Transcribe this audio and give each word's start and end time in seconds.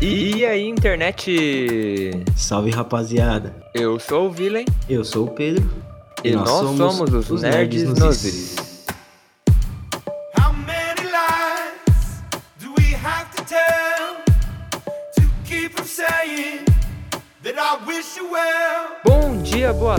E 0.00 0.44
aí, 0.44 0.68
internet? 0.68 2.10
Salve 2.36 2.70
rapaziada, 2.70 3.54
Eu 3.72 3.98
sou 3.98 4.26
o 4.26 4.30
Villain. 4.30 4.66
Eu 4.90 5.02
sou 5.02 5.26
o 5.26 5.30
Pedro. 5.30 5.70
E, 6.22 6.32
nós, 6.32 6.48
somos, 6.48 7.30
os 7.30 7.42
Nerds, 7.42 7.84
nos 7.84 8.55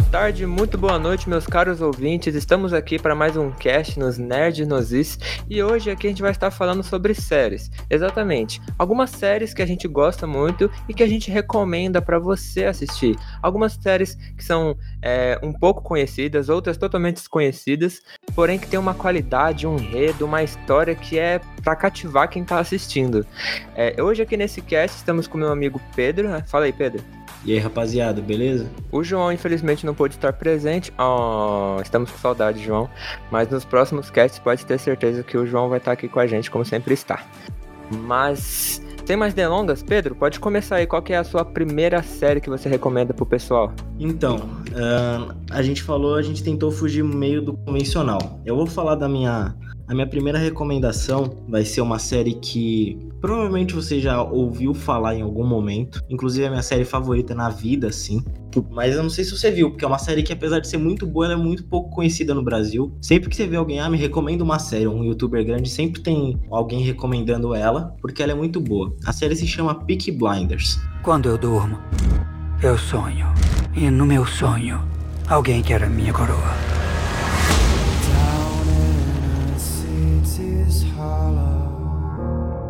tarde, 0.07 0.45
muito 0.45 0.77
boa 0.77 0.97
noite, 0.97 1.27
meus 1.27 1.45
caros 1.45 1.81
ouvintes. 1.81 2.33
Estamos 2.33 2.71
aqui 2.71 2.97
para 2.97 3.13
mais 3.13 3.35
um 3.35 3.51
cast 3.51 3.99
nos 3.99 4.17
Nerds 4.17 4.65
nos 4.65 4.93
Is 4.93 5.19
e 5.49 5.61
hoje 5.61 5.91
aqui 5.91 6.07
a 6.07 6.09
gente 6.09 6.21
vai 6.21 6.31
estar 6.31 6.49
falando 6.49 6.81
sobre 6.81 7.13
séries. 7.13 7.69
Exatamente, 7.89 8.61
algumas 8.79 9.09
séries 9.09 9.53
que 9.53 9.61
a 9.61 9.65
gente 9.65 9.85
gosta 9.85 10.25
muito 10.25 10.71
e 10.87 10.93
que 10.93 11.03
a 11.03 11.07
gente 11.07 11.29
recomenda 11.29 12.01
para 12.01 12.19
você 12.19 12.65
assistir. 12.65 13.17
Algumas 13.41 13.73
séries 13.73 14.15
que 14.37 14.43
são 14.43 14.77
é, 15.01 15.37
um 15.43 15.51
pouco 15.51 15.81
conhecidas, 15.81 16.47
outras 16.47 16.77
totalmente 16.77 17.15
desconhecidas, 17.15 18.01
porém 18.33 18.57
que 18.57 18.67
tem 18.67 18.79
uma 18.79 18.93
qualidade, 18.93 19.67
um 19.67 19.77
enredo, 19.77 20.25
uma 20.25 20.41
história 20.41 20.95
que 20.95 21.19
é 21.19 21.41
para 21.61 21.75
cativar 21.75 22.29
quem 22.29 22.45
tá 22.45 22.59
assistindo. 22.59 23.27
É, 23.75 24.01
hoje 24.01 24.21
aqui 24.21 24.37
nesse 24.37 24.61
cast 24.61 24.95
estamos 24.95 25.27
com 25.27 25.37
meu 25.37 25.51
amigo 25.51 25.81
Pedro. 25.95 26.29
né? 26.29 26.43
Fala 26.47 26.65
aí, 26.65 26.71
Pedro. 26.71 27.03
E 27.47 27.53
aí 27.53 27.59
rapaziada, 27.59 28.21
beleza? 28.21 28.67
O 28.91 29.01
João, 29.01 29.31
infelizmente, 29.31 29.85
não 29.85 29.95
pôde 29.95 30.15
estar 30.15 30.33
presente. 30.33 30.91
Oh, 30.99 31.81
estamos 31.81 32.11
com 32.11 32.17
saudade, 32.17 32.61
João. 32.61 32.89
Mas 33.31 33.47
nos 33.47 33.63
próximos 33.63 34.09
casts, 34.09 34.37
pode 34.37 34.65
ter 34.65 34.77
certeza 34.77 35.23
que 35.23 35.37
o 35.37 35.47
João 35.47 35.69
vai 35.69 35.77
estar 35.77 35.93
aqui 35.93 36.09
com 36.09 36.19
a 36.19 36.27
gente, 36.27 36.51
como 36.51 36.65
sempre 36.65 36.93
está. 36.93 37.23
Mas, 37.89 38.81
sem 39.05 39.15
mais 39.15 39.33
delongas, 39.33 39.81
Pedro, 39.81 40.13
pode 40.13 40.41
começar 40.41 40.75
aí. 40.75 40.85
Qual 40.85 41.01
que 41.01 41.13
é 41.13 41.17
a 41.17 41.23
sua 41.23 41.45
primeira 41.45 42.03
série 42.03 42.41
que 42.41 42.49
você 42.49 42.67
recomenda 42.67 43.13
pro 43.13 43.25
pessoal? 43.25 43.71
Então, 43.97 44.49
ahn, 44.75 45.33
a 45.49 45.61
gente 45.61 45.81
falou, 45.81 46.15
a 46.15 46.21
gente 46.21 46.43
tentou 46.43 46.69
fugir 46.69 47.01
meio 47.01 47.41
do 47.41 47.53
convencional. 47.53 48.41
Eu 48.45 48.57
vou 48.57 48.67
falar 48.67 48.95
da 48.95 49.07
minha. 49.07 49.55
A 49.87 49.93
minha 49.93 50.05
primeira 50.05 50.37
recomendação 50.37 51.37
vai 51.47 51.63
ser 51.63 51.79
uma 51.79 51.97
série 51.97 52.33
que 52.33 52.99
provavelmente 53.21 53.73
você 53.73 54.01
já 54.01 54.21
ouviu 54.21 54.73
falar 54.73 55.15
em 55.15 55.21
algum 55.21 55.47
momento. 55.47 56.03
Inclusive 56.09 56.43
é 56.43 56.47
a 56.47 56.49
minha 56.49 56.61
série 56.61 56.83
favorita 56.83 57.33
na 57.33 57.49
vida, 57.49 57.87
assim. 57.87 58.21
Mas 58.69 58.95
eu 58.95 59.03
não 59.03 59.09
sei 59.09 59.23
se 59.23 59.31
você 59.31 59.49
viu, 59.49 59.69
porque 59.69 59.85
é 59.85 59.87
uma 59.87 59.97
série 59.97 60.23
que, 60.23 60.33
apesar 60.33 60.59
de 60.59 60.67
ser 60.67 60.77
muito 60.77 61.07
boa, 61.07 61.27
ela 61.27 61.35
é 61.35 61.37
muito 61.37 61.63
pouco 61.63 61.89
conhecida 61.89 62.35
no 62.35 62.43
Brasil. 62.43 62.93
Sempre 63.01 63.29
que 63.29 63.35
você 63.37 63.47
vê 63.47 63.55
alguém, 63.55 63.79
ah, 63.79 63.89
me 63.89 63.97
recomenda 63.97 64.43
uma 64.43 64.59
série, 64.59 64.89
um 64.89 65.05
youtuber 65.05 65.45
grande, 65.45 65.69
sempre 65.69 66.01
tem 66.01 66.37
alguém 66.51 66.81
recomendando 66.81 67.55
ela, 67.55 67.95
porque 68.01 68.21
ela 68.21 68.33
é 68.33 68.35
muito 68.35 68.59
boa. 68.59 68.93
A 69.05 69.13
série 69.13 69.37
se 69.37 69.47
chama 69.47 69.73
Peaky 69.73 70.11
Blinders. 70.11 70.81
Quando 71.01 71.29
eu 71.29 71.37
durmo, 71.37 71.77
eu 72.61 72.77
sonho. 72.77 73.27
E 73.73 73.89
no 73.89 74.05
meu 74.05 74.25
sonho, 74.25 74.81
alguém 75.29 75.61
quer 75.61 75.81
a 75.81 75.89
minha 75.89 76.11
coroa. 76.11 76.66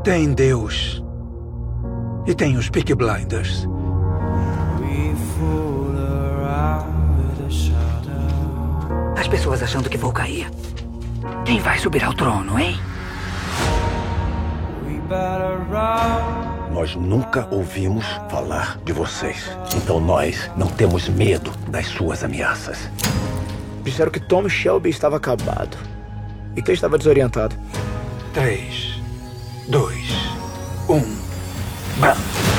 Tem 0.08 0.34
Deus. 0.34 1.04
E 2.26 2.34
tem 2.34 2.56
os 2.56 2.70
Peaky 2.70 2.96
Blinders. 2.96 3.68
As 9.18 9.28
pessoas 9.28 9.62
achando 9.62 9.90
que 9.90 9.98
vou 9.98 10.14
cair. 10.14 10.50
Quem 11.44 11.60
vai 11.60 11.78
subir 11.78 12.06
ao 12.06 12.14
trono, 12.14 12.58
hein? 12.58 12.80
Nós 16.72 16.96
nunca 16.96 17.46
ouvimos 17.52 18.06
falar 18.30 18.80
de 18.86 18.94
vocês. 18.94 19.52
Então 19.76 20.00
nós 20.00 20.50
não 20.56 20.68
temos 20.68 21.10
medo 21.10 21.52
das 21.68 21.86
suas 21.86 22.24
ameaças. 22.24 22.90
Disseram 23.84 24.10
que 24.10 24.22
Tom 24.22 24.48
Shelby 24.48 24.90
estava 24.90 25.17
acabado. 25.17 25.78
E 26.56 26.62
que 26.62 26.72
ele 26.72 26.78
estava 26.78 26.98
desorientado. 26.98 27.58
Três, 28.34 28.86
dois, 29.67 30.08
um. 30.89 31.04
Bam! 32.00 32.57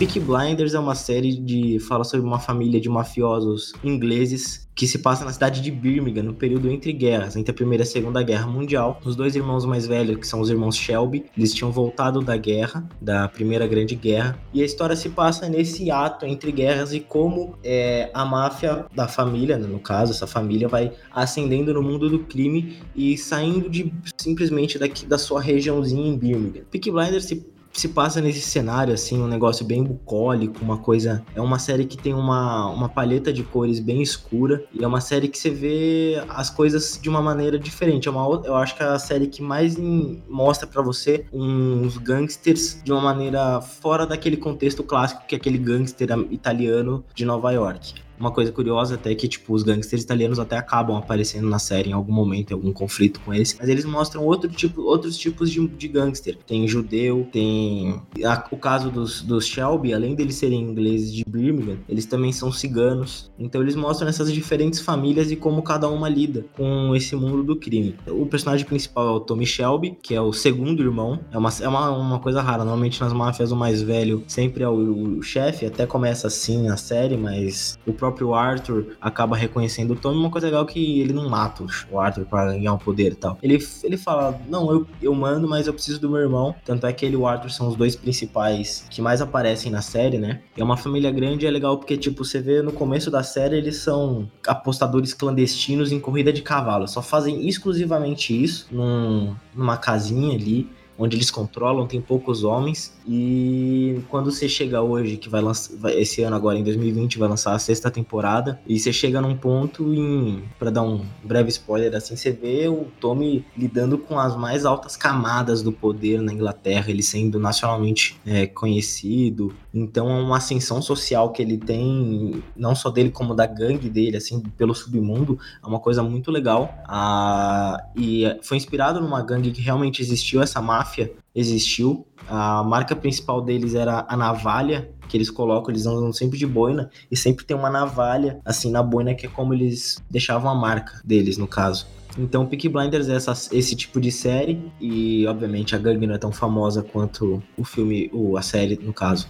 Peaky 0.00 0.18
Blinders 0.18 0.72
é 0.72 0.78
uma 0.78 0.94
série 0.94 1.36
de 1.36 1.78
fala 1.78 2.04
sobre 2.04 2.26
uma 2.26 2.38
família 2.38 2.80
de 2.80 2.88
mafiosos 2.88 3.74
ingleses 3.84 4.66
que 4.74 4.86
se 4.86 5.00
passa 5.00 5.26
na 5.26 5.30
cidade 5.30 5.60
de 5.60 5.70
Birmingham 5.70 6.22
no 6.22 6.32
período 6.32 6.70
entre 6.70 6.90
guerras, 6.90 7.36
entre 7.36 7.50
a 7.50 7.54
Primeira 7.54 7.84
e 7.84 7.86
a 7.86 7.86
Segunda 7.86 8.22
Guerra 8.22 8.46
Mundial. 8.46 8.98
Os 9.04 9.14
dois 9.14 9.36
irmãos 9.36 9.66
mais 9.66 9.86
velhos, 9.86 10.16
que 10.16 10.26
são 10.26 10.40
os 10.40 10.48
irmãos 10.48 10.74
Shelby, 10.74 11.26
eles 11.36 11.52
tinham 11.52 11.70
voltado 11.70 12.22
da 12.22 12.34
guerra, 12.38 12.88
da 12.98 13.28
Primeira 13.28 13.66
Grande 13.66 13.94
Guerra, 13.94 14.40
e 14.54 14.62
a 14.62 14.64
história 14.64 14.96
se 14.96 15.10
passa 15.10 15.50
nesse 15.50 15.90
ato 15.90 16.24
entre 16.24 16.50
guerras 16.50 16.94
e 16.94 17.00
como 17.00 17.58
é, 17.62 18.10
a 18.14 18.24
máfia 18.24 18.86
da 18.94 19.06
família, 19.06 19.58
né, 19.58 19.66
no 19.66 19.80
caso, 19.80 20.12
essa 20.12 20.26
família 20.26 20.66
vai 20.66 20.92
ascendendo 21.12 21.74
no 21.74 21.82
mundo 21.82 22.08
do 22.08 22.20
crime 22.20 22.78
e 22.96 23.18
saindo 23.18 23.68
de 23.68 23.92
simplesmente 24.16 24.78
daqui 24.78 25.04
da 25.04 25.18
sua 25.18 25.42
regiãozinha 25.42 26.08
em 26.08 26.16
Birmingham. 26.16 26.62
Peaky 26.70 26.90
Blinders 26.90 27.26
se 27.26 27.59
se 27.72 27.88
passa 27.88 28.20
nesse 28.20 28.40
cenário, 28.40 28.92
assim, 28.92 29.20
um 29.20 29.26
negócio 29.28 29.64
bem 29.64 29.82
bucólico, 29.82 30.62
uma 30.62 30.78
coisa. 30.78 31.24
É 31.34 31.40
uma 31.40 31.58
série 31.58 31.84
que 31.84 31.96
tem 31.96 32.12
uma, 32.12 32.66
uma 32.68 32.88
palheta 32.88 33.32
de 33.32 33.42
cores 33.42 33.78
bem 33.80 34.02
escura. 34.02 34.64
E 34.72 34.82
é 34.82 34.86
uma 34.86 35.00
série 35.00 35.28
que 35.28 35.38
você 35.38 35.50
vê 35.50 36.22
as 36.28 36.50
coisas 36.50 36.98
de 37.00 37.08
uma 37.08 37.22
maneira 37.22 37.58
diferente. 37.58 38.08
É 38.08 38.10
uma, 38.10 38.42
eu 38.44 38.54
acho 38.56 38.76
que 38.76 38.82
é 38.82 38.86
a 38.86 38.98
série 38.98 39.26
que 39.26 39.42
mais 39.42 39.78
em- 39.78 40.22
mostra 40.28 40.66
pra 40.66 40.82
você 40.82 41.24
uns 41.32 41.96
gangsters 41.96 42.80
de 42.82 42.92
uma 42.92 43.00
maneira 43.00 43.60
fora 43.60 44.06
daquele 44.06 44.36
contexto 44.36 44.82
clássico 44.82 45.22
que 45.26 45.34
é 45.34 45.38
aquele 45.38 45.58
gangster 45.58 46.08
italiano 46.30 47.04
de 47.14 47.24
Nova 47.24 47.50
York. 47.52 47.94
Uma 48.20 48.30
coisa 48.30 48.52
curiosa 48.52 48.94
até 48.96 49.10
é 49.12 49.14
que, 49.14 49.26
tipo, 49.26 49.54
os 49.54 49.62
gangsters 49.62 50.02
italianos 50.02 50.38
até 50.38 50.56
acabam 50.56 50.96
aparecendo 50.96 51.48
na 51.48 51.58
série 51.58 51.90
em 51.90 51.92
algum 51.94 52.12
momento, 52.12 52.50
em 52.50 52.54
algum 52.54 52.72
conflito 52.72 53.18
com 53.20 53.32
eles. 53.32 53.56
Mas 53.58 53.68
eles 53.68 53.84
mostram 53.84 54.24
outro 54.24 54.50
tipo, 54.50 54.82
outros 54.82 55.16
tipos 55.16 55.50
de, 55.50 55.66
de 55.66 55.88
gangster. 55.88 56.36
Tem 56.46 56.68
judeu, 56.68 57.26
tem... 57.32 58.00
a- 58.24 58.44
o 58.50 58.56
caso 58.56 58.90
dos, 58.90 59.22
dos 59.22 59.46
Shelby, 59.46 59.94
além 59.94 60.14
deles 60.14 60.34
serem 60.36 60.60
ingleses 60.62 61.12
de 61.12 61.24
Birmingham, 61.26 61.78
eles 61.88 62.04
também 62.06 62.30
são 62.32 62.52
ciganos. 62.52 63.30
Então 63.38 63.62
eles 63.62 63.74
mostram 63.74 64.08
essas 64.08 64.30
diferentes 64.32 64.80
famílias 64.80 65.30
e 65.30 65.36
como 65.36 65.62
cada 65.62 65.88
uma 65.88 66.08
lida 66.08 66.44
com 66.56 66.94
esse 66.94 67.16
mundo 67.16 67.42
do 67.42 67.56
crime. 67.56 67.94
O 68.06 68.26
personagem 68.26 68.66
principal 68.66 69.08
é 69.08 69.10
o 69.12 69.20
Tommy 69.20 69.46
Shelby, 69.46 69.96
que 70.02 70.14
é 70.14 70.20
o 70.20 70.32
segundo 70.32 70.82
irmão. 70.82 71.20
É 71.32 71.38
uma, 71.38 71.50
é 71.60 71.68
uma, 71.68 71.90
uma 71.90 72.18
coisa 72.18 72.42
rara. 72.42 72.64
Normalmente 72.64 73.00
nas 73.00 73.12
máfias 73.14 73.50
o 73.50 73.56
mais 73.56 73.80
velho 73.80 74.22
sempre 74.26 74.62
é 74.62 74.68
o, 74.68 75.18
o 75.18 75.22
chefe. 75.22 75.64
Até 75.64 75.86
começa 75.86 76.26
assim 76.26 76.68
a 76.68 76.76
série, 76.76 77.16
mas 77.16 77.78
o 77.86 77.92
próprio 77.92 78.09
Arthur 78.34 78.96
acaba 79.00 79.36
reconhecendo 79.36 79.92
o 79.92 79.96
Tommy. 79.96 80.18
Uma 80.18 80.30
coisa 80.30 80.46
legal 80.46 80.64
é 80.64 80.66
que 80.66 81.00
ele 81.00 81.12
não 81.12 81.28
mata 81.28 81.64
o 81.90 81.98
Arthur 81.98 82.24
pra 82.24 82.46
ganhar 82.46 82.72
um 82.72 82.78
poder 82.78 83.12
e 83.12 83.16
tal. 83.16 83.38
Ele, 83.42 83.58
ele 83.82 83.96
fala: 83.96 84.40
Não, 84.48 84.70
eu, 84.70 84.86
eu 85.02 85.14
mando, 85.14 85.48
mas 85.48 85.66
eu 85.66 85.72
preciso 85.72 86.00
do 86.00 86.10
meu 86.10 86.20
irmão. 86.20 86.54
Tanto 86.64 86.86
é 86.86 86.92
que 86.92 87.04
ele 87.04 87.14
e 87.14 87.16
o 87.16 87.26
Arthur 87.26 87.50
são 87.50 87.68
os 87.68 87.76
dois 87.76 87.96
principais 87.96 88.86
que 88.90 89.02
mais 89.02 89.20
aparecem 89.20 89.70
na 89.70 89.82
série, 89.82 90.18
né? 90.18 90.40
É 90.56 90.62
uma 90.62 90.76
família 90.76 91.10
grande 91.10 91.44
e 91.44 91.48
é 91.48 91.50
legal 91.50 91.78
porque, 91.78 91.96
tipo, 91.96 92.24
você 92.24 92.40
vê 92.40 92.62
no 92.62 92.72
começo 92.72 93.10
da 93.10 93.22
série 93.22 93.56
eles 93.56 93.76
são 93.76 94.30
apostadores 94.46 95.12
clandestinos 95.14 95.92
em 95.92 96.00
corrida 96.00 96.32
de 96.32 96.42
cavalo. 96.42 96.86
Só 96.88 97.02
fazem 97.02 97.48
exclusivamente 97.48 98.42
isso 98.42 98.68
num, 98.70 99.34
numa 99.54 99.76
casinha 99.76 100.34
ali. 100.34 100.68
Onde 101.02 101.16
eles 101.16 101.30
controlam, 101.30 101.86
tem 101.86 101.98
poucos 101.98 102.44
homens. 102.44 102.92
E 103.08 104.02
quando 104.10 104.30
você 104.30 104.46
chega 104.46 104.82
hoje, 104.82 105.16
que 105.16 105.30
vai 105.30 105.40
lançar. 105.40 105.72
Esse 105.96 106.22
ano 106.22 106.36
agora, 106.36 106.58
em 106.58 106.62
2020, 106.62 107.18
vai 107.18 107.26
lançar 107.26 107.54
a 107.54 107.58
sexta 107.58 107.90
temporada. 107.90 108.60
E 108.68 108.78
você 108.78 108.92
chega 108.92 109.18
num 109.18 109.34
ponto 109.34 109.94
em. 109.94 110.44
Pra 110.58 110.70
dar 110.70 110.82
um 110.82 111.00
breve 111.24 111.48
spoiler 111.48 111.94
assim, 111.94 112.16
você 112.16 112.30
vê 112.30 112.68
o 112.68 112.86
Tommy 113.00 113.46
lidando 113.56 113.96
com 113.96 114.18
as 114.18 114.36
mais 114.36 114.66
altas 114.66 114.94
camadas 114.94 115.62
do 115.62 115.72
poder 115.72 116.20
na 116.20 116.34
Inglaterra, 116.34 116.90
ele 116.90 117.02
sendo 117.02 117.40
nacionalmente 117.40 118.20
é, 118.26 118.46
conhecido. 118.46 119.54
Então 119.72 120.10
é 120.10 120.20
uma 120.20 120.36
ascensão 120.36 120.82
social 120.82 121.32
que 121.32 121.40
ele 121.40 121.56
tem, 121.56 122.42
não 122.54 122.74
só 122.74 122.90
dele, 122.90 123.10
como 123.10 123.34
da 123.34 123.46
gangue 123.46 123.88
dele, 123.88 124.18
assim, 124.18 124.40
pelo 124.58 124.74
submundo, 124.74 125.38
é 125.62 125.66
uma 125.66 125.80
coisa 125.80 126.02
muito 126.02 126.30
legal. 126.30 126.74
Ah, 126.86 127.82
e 127.96 128.24
foi 128.42 128.58
inspirado 128.58 129.00
numa 129.00 129.22
gangue 129.22 129.50
que 129.50 129.62
realmente 129.62 130.02
existiu, 130.02 130.42
essa 130.42 130.60
máfia 130.60 130.89
existiu. 131.34 132.06
A 132.28 132.62
marca 132.62 132.94
principal 132.94 133.40
deles 133.40 133.74
era 133.74 134.06
a 134.08 134.16
navalha, 134.16 134.90
que 135.08 135.16
eles 135.16 135.30
colocam, 135.30 135.70
eles 135.70 135.86
andam 135.86 136.12
sempre 136.12 136.38
de 136.38 136.46
boina, 136.46 136.88
e 137.10 137.16
sempre 137.16 137.44
tem 137.44 137.56
uma 137.56 137.68
navalha, 137.68 138.40
assim, 138.44 138.70
na 138.70 138.82
boina, 138.82 139.14
que 139.14 139.26
é 139.26 139.28
como 139.28 139.52
eles 139.52 140.02
deixavam 140.08 140.50
a 140.50 140.54
marca 140.54 141.00
deles, 141.04 141.36
no 141.36 141.48
caso. 141.48 141.86
Então, 142.18 142.46
Peaky 142.46 142.68
Blinders 142.68 143.08
é 143.08 143.14
essa, 143.14 143.32
esse 143.52 143.76
tipo 143.76 144.00
de 144.00 144.10
série 144.10 144.60
e, 144.80 145.26
obviamente, 145.26 145.74
a 145.74 145.78
gangue 145.78 146.06
não 146.06 146.14
é 146.14 146.18
tão 146.18 146.32
famosa 146.32 146.82
quanto 146.82 147.42
o 147.56 147.64
filme, 147.64 148.10
ou 148.12 148.36
a 148.36 148.42
série, 148.42 148.78
no 148.82 148.92
caso, 148.92 149.28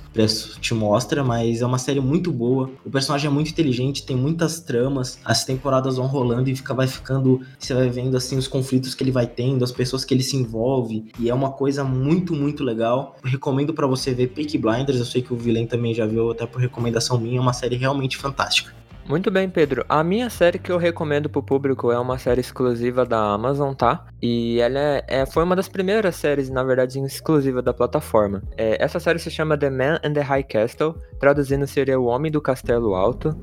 te 0.61 0.75
mostra, 0.75 1.23
mas 1.23 1.63
é 1.63 1.67
uma 1.67 1.79
série 1.79 2.01
muito 2.01 2.33
boa. 2.33 2.71
O 2.85 2.91
personagem 2.91 3.29
é 3.29 3.31
muito 3.31 3.51
inteligente, 3.51 4.05
tem 4.05 4.17
muitas 4.17 4.61
tramas, 4.61 5.19
as 5.25 5.45
temporadas 5.45 5.97
vão 5.97 6.07
rolando 6.07 6.49
e 6.51 6.57
fica, 6.57 6.75
vai 6.75 6.87
ficando, 6.87 7.41
você 7.59 7.75
vai 7.75 7.89
vendo 7.89 8.17
assim 8.17 8.37
os 8.37 8.49
conflitos 8.49 8.95
que 8.95 9.03
ele 9.03 9.11
vai 9.11 9.27
tendo, 9.27 9.65
as 9.65 9.73
pessoas 9.73 10.05
que 10.05 10.15
ele 10.15 10.23
se 10.23 10.37
envolve 10.37 11.05
e 11.19 11.29
é 11.29 11.35
uma 11.35 11.51
coisa 11.51 11.85
muito, 11.85 12.35
muito 12.35 12.65
legal. 12.65 13.17
recomendo 13.23 13.75
para 13.75 13.87
você 13.87 14.13
ver 14.15 14.29
Peaky 14.29 14.59
Blinders, 14.59 14.99
eu 14.99 15.05
sei 15.05 15.23
que 15.23 15.33
o 15.33 15.37
Vilen 15.37 15.67
também 15.67 15.95
já 15.95 16.07
viu, 16.07 16.31
até 16.31 16.47
por 16.47 16.61
recomendação 16.61 17.19
minha, 17.19 17.39
é 17.39 17.41
uma 17.41 17.53
série 17.53 17.77
realmente 17.77 18.17
fantástica. 18.17 18.81
Muito 19.09 19.31
bem, 19.31 19.51
Pedro. 19.51 19.85
A 19.89 20.05
minha 20.05 20.31
série 20.31 20.59
que 20.59 20.71
eu 20.71 20.79
recomendo 20.79 21.29
pro 21.29 21.43
público 21.43 21.91
é 21.91 21.99
uma 21.99 22.17
série 22.17 22.41
exclusiva 22.41 23.05
da 23.05 23.19
Amazon, 23.19 23.75
tá? 23.75 24.07
E 24.23 24.61
ela 24.61 24.79
é, 24.79 25.05
é 25.09 25.27
foi 25.27 25.43
uma 25.43 25.57
das 25.57 25.69
primeiras 25.69 26.15
séries, 26.17 26.49
na 26.49 26.63
verdade, 26.63 27.01
exclusiva 27.01 27.61
da 27.61 27.75
plataforma. 27.75 28.43
É, 28.57 28.83
essa 28.83 29.01
série 29.01 29.19
se 29.19 29.31
chama 29.31 29.59
The 29.59 29.71
Man 29.71 29.99
and 30.05 30.13
the 30.13 30.21
High 30.21 30.45
Castle, 30.45 30.95
traduzindo 31.19 31.67
seria 31.67 31.99
O 31.99 32.05
Homem 32.05 32.31
do 32.31 32.41
Castelo 32.41 32.95
Alto. 32.95 33.37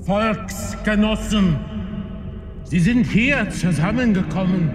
Volksgenossen, 0.00 1.58
Sie 2.64 2.80
sind 2.80 3.04
hier 3.04 3.48
zusammengekommen, 3.50 4.70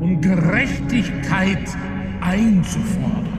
um 0.00 0.20
Gerechtigkeit 0.20 1.68
einzufordern. 2.20 3.38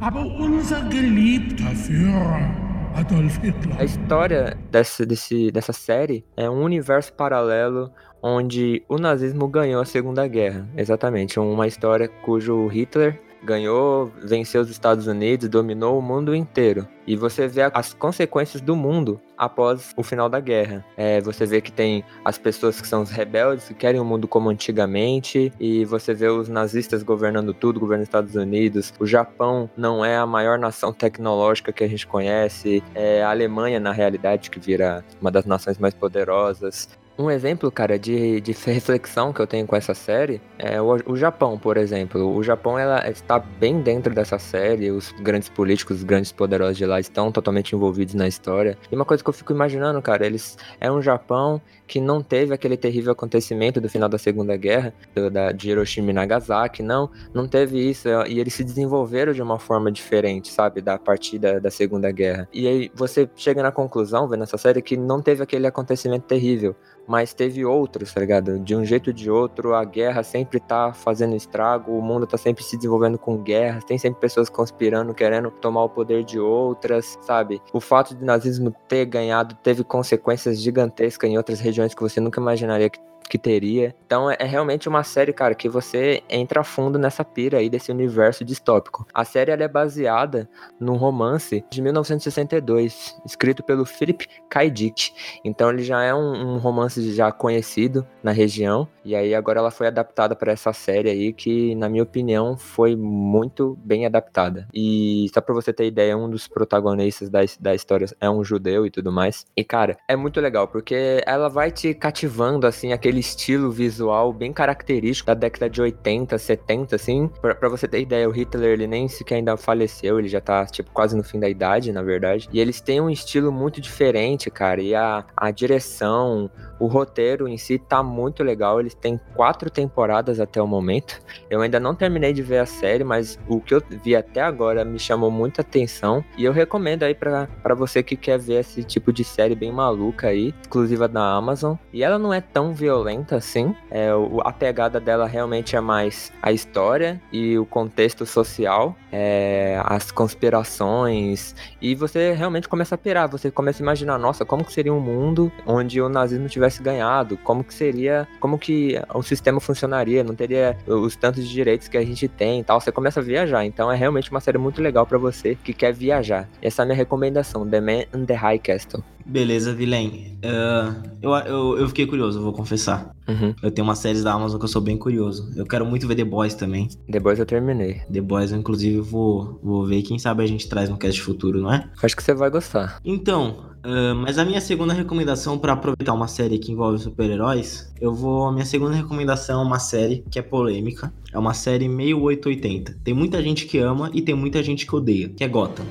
Aber 0.00 0.24
unser 0.24 0.88
geliebter 0.88 1.70
Führer 1.76 2.61
Adolf 2.94 3.38
Hitler. 3.38 3.80
A 3.80 3.84
história 3.84 4.56
dessa, 4.70 5.06
desse, 5.06 5.50
dessa 5.50 5.72
série 5.72 6.24
é 6.36 6.48
um 6.48 6.62
universo 6.62 7.12
paralelo 7.12 7.90
onde 8.22 8.82
o 8.88 8.98
nazismo 8.98 9.48
ganhou 9.48 9.82
a 9.82 9.84
Segunda 9.84 10.26
Guerra. 10.28 10.68
Exatamente, 10.76 11.40
uma 11.40 11.66
história 11.66 12.08
cujo 12.08 12.66
Hitler 12.68 13.20
ganhou, 13.42 14.12
venceu 14.22 14.62
os 14.62 14.70
Estados 14.70 15.06
Unidos, 15.06 15.48
dominou 15.48 15.98
o 15.98 16.02
mundo 16.02 16.34
inteiro. 16.34 16.86
E 17.06 17.16
você 17.16 17.48
vê 17.48 17.62
as 17.74 17.92
consequências 17.92 18.62
do 18.62 18.76
mundo 18.76 19.20
após 19.36 19.92
o 19.96 20.02
final 20.04 20.28
da 20.28 20.38
guerra. 20.38 20.84
É, 20.96 21.20
você 21.20 21.44
vê 21.44 21.60
que 21.60 21.72
tem 21.72 22.04
as 22.24 22.38
pessoas 22.38 22.80
que 22.80 22.86
são 22.86 23.02
os 23.02 23.10
rebeldes, 23.10 23.66
que 23.66 23.74
querem 23.74 24.00
o 24.00 24.04
mundo 24.04 24.28
como 24.28 24.48
antigamente, 24.48 25.52
e 25.58 25.84
você 25.84 26.14
vê 26.14 26.28
os 26.28 26.48
nazistas 26.48 27.02
governando 27.02 27.52
tudo, 27.52 27.80
governando 27.80 28.02
os 28.02 28.08
Estados 28.08 28.34
Unidos. 28.36 28.94
O 29.00 29.06
Japão 29.06 29.68
não 29.76 30.04
é 30.04 30.16
a 30.16 30.26
maior 30.26 30.58
nação 30.58 30.92
tecnológica 30.92 31.72
que 31.72 31.82
a 31.82 31.88
gente 31.88 32.06
conhece, 32.06 32.82
é 32.94 33.22
a 33.22 33.30
Alemanha, 33.30 33.80
na 33.80 33.92
realidade, 33.92 34.48
que 34.48 34.60
vira 34.60 35.04
uma 35.20 35.30
das 35.30 35.44
nações 35.44 35.78
mais 35.78 35.94
poderosas. 35.94 36.88
Um 37.18 37.30
exemplo, 37.30 37.70
cara, 37.70 37.98
de, 37.98 38.40
de 38.40 38.52
reflexão 38.66 39.32
que 39.32 39.40
eu 39.40 39.46
tenho 39.46 39.66
com 39.66 39.76
essa 39.76 39.94
série 39.94 40.40
é 40.58 40.80
o, 40.80 40.96
o 41.06 41.16
Japão, 41.16 41.58
por 41.58 41.76
exemplo. 41.76 42.34
O 42.34 42.42
Japão 42.42 42.78
ela 42.78 43.08
está 43.10 43.38
bem 43.38 43.80
dentro 43.80 44.14
dessa 44.14 44.38
série, 44.38 44.90
os 44.90 45.12
grandes 45.20 45.48
políticos, 45.48 45.98
os 45.98 46.04
grandes 46.04 46.32
poderosos 46.32 46.76
de 46.76 46.86
lá 46.86 46.98
estão 46.98 47.30
totalmente 47.30 47.74
envolvidos 47.74 48.14
na 48.14 48.26
história. 48.26 48.78
E 48.90 48.94
uma 48.94 49.04
coisa 49.04 49.22
que 49.22 49.28
eu 49.28 49.34
fico 49.34 49.52
imaginando, 49.52 50.00
cara, 50.00 50.24
eles 50.24 50.56
é 50.80 50.90
um 50.90 51.02
Japão 51.02 51.60
que 51.86 52.00
não 52.00 52.22
teve 52.22 52.54
aquele 52.54 52.76
terrível 52.76 53.12
acontecimento 53.12 53.78
do 53.78 53.88
final 53.88 54.08
da 54.08 54.16
Segunda 54.16 54.56
Guerra, 54.56 54.94
do, 55.14 55.30
da, 55.30 55.52
de 55.52 55.68
Hiroshima 55.68 56.10
e 56.10 56.14
Nagasaki, 56.14 56.82
não, 56.82 57.10
não 57.34 57.46
teve 57.46 57.78
isso. 57.78 58.08
E 58.26 58.40
eles 58.40 58.54
se 58.54 58.64
desenvolveram 58.64 59.34
de 59.34 59.42
uma 59.42 59.58
forma 59.58 59.92
diferente, 59.92 60.50
sabe, 60.50 60.80
da 60.80 60.98
partida 60.98 61.60
da 61.60 61.70
Segunda 61.70 62.10
Guerra. 62.10 62.48
E 62.52 62.66
aí 62.66 62.90
você 62.94 63.28
chega 63.36 63.62
na 63.62 63.70
conclusão, 63.70 64.26
vendo 64.26 64.44
essa 64.44 64.56
série, 64.56 64.80
que 64.80 64.96
não 64.96 65.20
teve 65.20 65.42
aquele 65.42 65.66
acontecimento 65.66 66.22
terrível 66.22 66.74
mas 67.06 67.34
teve 67.34 67.64
outros, 67.64 68.12
tá 68.12 68.20
ligado? 68.20 68.58
De 68.58 68.74
um 68.74 68.84
jeito 68.84 69.08
ou 69.08 69.12
de 69.12 69.30
outro, 69.30 69.74
a 69.74 69.84
guerra 69.84 70.22
sempre 70.22 70.60
tá 70.60 70.92
fazendo 70.92 71.36
estrago, 71.36 71.92
o 71.92 72.02
mundo 72.02 72.26
tá 72.26 72.36
sempre 72.36 72.62
se 72.62 72.76
desenvolvendo 72.76 73.18
com 73.18 73.36
guerras, 73.36 73.84
tem 73.84 73.98
sempre 73.98 74.20
pessoas 74.20 74.48
conspirando, 74.48 75.14
querendo 75.14 75.50
tomar 75.50 75.84
o 75.84 75.88
poder 75.88 76.24
de 76.24 76.38
outras, 76.38 77.18
sabe? 77.22 77.60
O 77.72 77.80
fato 77.80 78.14
de 78.14 78.24
nazismo 78.24 78.74
ter 78.88 79.04
ganhado 79.06 79.54
teve 79.56 79.84
consequências 79.84 80.60
gigantescas 80.60 81.28
em 81.28 81.36
outras 81.36 81.60
regiões 81.60 81.94
que 81.94 82.02
você 82.02 82.20
nunca 82.20 82.40
imaginaria 82.40 82.88
que 82.88 83.00
que 83.28 83.38
teria. 83.38 83.94
Então 84.06 84.30
é, 84.30 84.36
é 84.38 84.44
realmente 84.44 84.88
uma 84.88 85.02
série, 85.02 85.32
cara, 85.32 85.54
que 85.54 85.68
você 85.68 86.22
entra 86.28 86.62
fundo 86.64 86.98
nessa 86.98 87.24
pira 87.24 87.58
aí 87.58 87.68
desse 87.68 87.90
universo 87.90 88.44
distópico. 88.44 89.06
A 89.12 89.24
série 89.24 89.50
ela 89.50 89.62
é 89.64 89.68
baseada 89.68 90.48
num 90.78 90.96
romance 90.96 91.64
de 91.70 91.82
1962, 91.82 93.16
escrito 93.24 93.62
pelo 93.62 93.84
Philip 93.84 94.26
K. 94.48 94.70
Dick. 94.70 95.12
Então 95.44 95.70
ele 95.70 95.82
já 95.82 96.02
é 96.02 96.14
um, 96.14 96.54
um 96.54 96.58
romance 96.58 97.12
já 97.14 97.30
conhecido 97.32 98.06
na 98.22 98.32
região 98.32 98.88
e 99.04 99.16
aí 99.16 99.34
agora 99.34 99.58
ela 99.58 99.70
foi 99.70 99.88
adaptada 99.88 100.36
para 100.36 100.52
essa 100.52 100.72
série 100.72 101.10
aí 101.10 101.32
que, 101.32 101.74
na 101.74 101.88
minha 101.88 102.02
opinião, 102.02 102.56
foi 102.56 102.94
muito 102.94 103.76
bem 103.84 104.06
adaptada. 104.06 104.68
E 104.72 105.26
só 105.34 105.40
para 105.40 105.54
você 105.54 105.72
ter 105.72 105.86
ideia, 105.86 106.16
um 106.16 106.30
dos 106.30 106.46
protagonistas 106.46 107.28
da, 107.28 107.40
da 107.60 107.74
história 107.74 108.06
é 108.20 108.30
um 108.30 108.44
judeu 108.44 108.86
e 108.86 108.90
tudo 108.90 109.10
mais. 109.10 109.44
E 109.56 109.64
cara, 109.64 109.96
é 110.08 110.14
muito 110.14 110.40
legal 110.40 110.68
porque 110.68 111.22
ela 111.26 111.48
vai 111.48 111.70
te 111.70 111.94
cativando 111.94 112.66
assim 112.66 112.92
aquele 112.92 113.11
estilo 113.20 113.70
visual 113.70 114.32
bem 114.32 114.52
característico 114.52 115.26
da 115.26 115.34
década 115.34 115.68
de 115.68 115.80
80, 115.82 116.38
70, 116.38 116.96
assim. 116.96 117.28
Pra, 117.40 117.54
pra, 117.54 117.68
você 117.68 117.86
ter 117.86 118.00
ideia, 118.00 118.28
o 118.28 118.32
Hitler, 118.32 118.70
ele 118.70 118.86
nem 118.86 119.08
sequer 119.08 119.36
ainda 119.36 119.56
faleceu, 119.56 120.18
ele 120.18 120.28
já 120.28 120.40
tá, 120.40 120.64
tipo, 120.66 120.90
quase 120.92 121.16
no 121.16 121.22
fim 121.22 121.38
da 121.38 121.48
idade, 121.48 121.92
na 121.92 122.02
verdade. 122.02 122.48
E 122.52 122.60
eles 122.60 122.80
têm 122.80 123.00
um 123.00 123.10
estilo 123.10 123.52
muito 123.52 123.80
diferente, 123.80 124.50
cara. 124.50 124.80
E 124.80 124.94
a, 124.94 125.24
a 125.36 125.50
direção, 125.50 126.50
o 126.78 126.86
roteiro 126.86 127.46
em 127.46 127.58
si 127.58 127.78
tá 127.78 128.02
muito 128.02 128.42
legal. 128.42 128.80
Eles 128.80 128.94
têm 128.94 129.20
quatro 129.34 129.70
temporadas 129.70 130.40
até 130.40 130.62
o 130.62 130.66
momento. 130.66 131.20
Eu 131.50 131.60
ainda 131.60 131.78
não 131.78 131.94
terminei 131.94 132.32
de 132.32 132.42
ver 132.42 132.58
a 132.58 132.66
série, 132.66 133.04
mas 133.04 133.38
o 133.46 133.60
que 133.60 133.74
eu 133.74 133.82
vi 134.02 134.16
até 134.16 134.40
agora 134.40 134.84
me 134.84 134.98
chamou 134.98 135.30
muita 135.30 135.60
atenção. 135.60 136.24
E 136.38 136.44
eu 136.44 136.52
recomendo 136.52 137.02
aí 137.02 137.14
para 137.14 137.74
você 137.76 138.02
que 138.02 138.16
quer 138.16 138.38
ver 138.38 138.60
esse 138.60 138.82
tipo 138.82 139.12
de 139.12 139.24
série 139.24 139.54
bem 139.54 139.72
maluca 139.72 140.28
aí, 140.28 140.54
exclusiva 140.62 141.06
da 141.06 141.22
Amazon. 141.22 141.76
E 141.92 142.02
ela 142.02 142.18
não 142.18 142.32
é 142.32 142.40
tão 142.40 142.72
violenta 142.72 143.01
assim. 143.34 143.74
É, 143.90 144.10
a 144.44 144.52
pegada 144.52 145.00
dela 145.00 145.26
realmente 145.26 145.76
é 145.76 145.80
mais 145.80 146.32
a 146.42 146.52
história 146.52 147.20
e 147.32 147.58
o 147.58 147.64
contexto 147.64 148.24
social, 148.26 148.96
é, 149.10 149.80
as 149.84 150.10
conspirações. 150.10 151.54
E 151.80 151.94
você 151.94 152.32
realmente 152.32 152.68
começa 152.68 152.94
a 152.94 152.98
pirar. 152.98 153.28
Você 153.28 153.50
começa 153.50 153.82
a 153.82 153.84
imaginar, 153.84 154.18
nossa, 154.18 154.44
como 154.44 154.64
que 154.64 154.72
seria 154.72 154.92
um 154.92 155.00
mundo 155.00 155.50
onde 155.66 156.00
o 156.00 156.08
nazismo 156.08 156.48
tivesse 156.48 156.82
ganhado, 156.82 157.36
como 157.38 157.64
que 157.64 157.74
seria, 157.74 158.26
como 158.40 158.58
que 158.58 159.00
o 159.14 159.22
sistema 159.22 159.60
funcionaria, 159.60 160.24
não 160.24 160.34
teria 160.34 160.76
os 160.86 161.16
tantos 161.16 161.48
direitos 161.48 161.88
que 161.88 161.96
a 161.96 162.04
gente 162.04 162.28
tem 162.28 162.60
e 162.60 162.64
tal. 162.64 162.80
Você 162.80 162.92
começa 162.92 163.20
a 163.20 163.22
viajar. 163.22 163.64
Então 163.64 163.90
é 163.90 163.96
realmente 163.96 164.30
uma 164.30 164.40
série 164.40 164.58
muito 164.58 164.80
legal 164.80 165.06
para 165.06 165.18
você 165.18 165.54
que 165.54 165.72
quer 165.72 165.92
viajar. 165.92 166.48
Essa 166.60 166.82
é 166.82 166.84
a 166.84 166.86
minha 166.86 166.96
recomendação, 166.96 167.68
The 167.68 167.80
Man 167.80 168.04
in 168.14 168.24
the 168.26 168.34
High 168.34 168.58
Castle. 168.58 169.02
Beleza, 169.26 169.72
Vilém. 169.72 170.38
Uh, 170.44 171.08
eu, 171.20 171.30
eu, 171.30 171.78
eu 171.78 171.88
fiquei 171.88 172.06
curioso, 172.06 172.40
vou 172.40 172.52
confessar. 172.52 173.14
Uhum. 173.28 173.54
Eu 173.62 173.70
tenho 173.70 173.86
umas 173.86 173.98
séries 173.98 174.24
da 174.24 174.32
Amazon 174.32 174.58
que 174.58 174.64
eu 174.64 174.68
sou 174.68 174.82
bem 174.82 174.96
curioso. 174.96 175.50
Eu 175.56 175.64
quero 175.64 175.86
muito 175.86 176.06
ver 176.06 176.16
The 176.16 176.24
Boys 176.24 176.54
também. 176.54 176.88
The 177.10 177.20
Boys 177.20 177.38
eu 177.38 177.46
terminei. 177.46 178.00
The 178.12 178.20
Boys 178.20 178.50
eu, 178.50 178.58
inclusive, 178.58 179.00
vou, 179.00 179.60
vou 179.62 179.86
ver. 179.86 180.02
Quem 180.02 180.18
sabe 180.18 180.42
a 180.42 180.46
gente 180.46 180.68
traz 180.68 180.88
no 180.88 180.96
cast 180.96 181.20
futuro, 181.22 181.60
não 181.60 181.72
é? 181.72 181.88
Acho 182.02 182.16
que 182.16 182.22
você 182.22 182.34
vai 182.34 182.50
gostar. 182.50 182.98
Então, 183.04 183.66
uh, 183.84 184.14
mas 184.16 184.38
a 184.38 184.44
minha 184.44 184.60
segunda 184.60 184.92
recomendação 184.92 185.58
para 185.58 185.72
aproveitar 185.72 186.12
uma 186.12 186.28
série 186.28 186.58
que 186.58 186.72
envolve 186.72 186.98
super-heróis, 186.98 187.92
eu 188.00 188.12
vou. 188.12 188.46
A 188.46 188.52
minha 188.52 188.66
segunda 188.66 188.94
recomendação 188.94 189.62
é 189.62 189.64
uma 189.64 189.78
série 189.78 190.24
que 190.30 190.38
é 190.38 190.42
polêmica. 190.42 191.12
É 191.32 191.38
uma 191.38 191.54
série 191.54 191.88
meio 191.88 192.20
880. 192.20 192.98
Tem 193.04 193.14
muita 193.14 193.40
gente 193.42 193.66
que 193.66 193.78
ama 193.78 194.10
e 194.12 194.20
tem 194.20 194.34
muita 194.34 194.62
gente 194.62 194.86
que 194.86 194.94
odeia, 194.94 195.28
que 195.28 195.44
é 195.44 195.48
Gotham. 195.48 195.86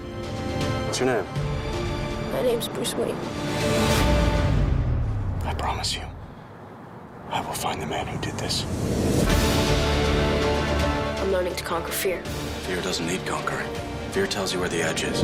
What's 0.88 1.00
your 1.00 1.08
name? 1.08 1.51
My 2.42 2.48
name's 2.48 2.68
Bruce 2.68 2.96
Wayne. 2.96 3.16
I 5.46 5.54
promise 5.60 5.94
you, 5.94 6.02
I 7.30 7.40
will 7.42 7.54
find 7.54 7.80
the 7.80 7.86
man 7.86 8.08
who 8.08 8.20
did 8.20 8.34
this. 8.40 8.66
I'm 11.22 11.32
learning 11.32 11.56
to 11.56 11.64
conquer 11.64 11.92
fear. 11.92 12.24
Fear 12.66 12.82
doesn't 12.82 13.06
need 13.06 13.24
conquering. 13.28 13.72
Fear 14.10 14.26
tells 14.26 14.52
you 14.56 14.60
where 14.60 14.70
the 14.70 14.82
edge 14.82 15.04
is. 15.04 15.20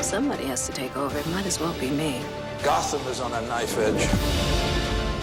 Somebody 0.00 0.44
has 0.44 0.64
to 0.68 0.72
take 0.72 0.96
over. 0.96 1.18
It 1.18 1.26
might 1.30 1.46
as 1.46 1.58
well 1.58 1.74
be 1.80 1.90
me. 1.90 2.20
Gotham 2.62 3.04
is 3.10 3.18
on 3.18 3.32
a 3.32 3.40
knife 3.48 3.76
edge. 3.78 4.06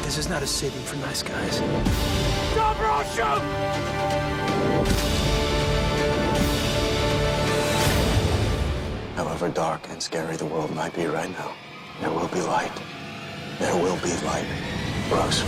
This 0.04 0.18
is 0.18 0.28
not 0.28 0.44
a 0.44 0.48
city 0.48 0.80
for 0.80 0.98
nice 0.98 1.24
guys. 1.24 1.62
Stop 2.52 2.78
or 2.78 2.88
I'll 2.88 3.06
shoot! 5.06 5.23
However 9.44 9.56
dark 9.56 9.90
and 9.90 10.02
scary 10.02 10.38
the 10.38 10.46
world 10.46 10.74
might 10.74 10.96
be 10.96 11.06
right 11.06 11.30
now, 11.30 11.52
there 12.00 12.10
will 12.10 12.30
be 12.30 12.40
light. 12.40 12.72
There 13.60 13.76
will 13.76 13.98
be 13.98 14.10
light. 14.24 14.46
Bruce. 15.10 15.44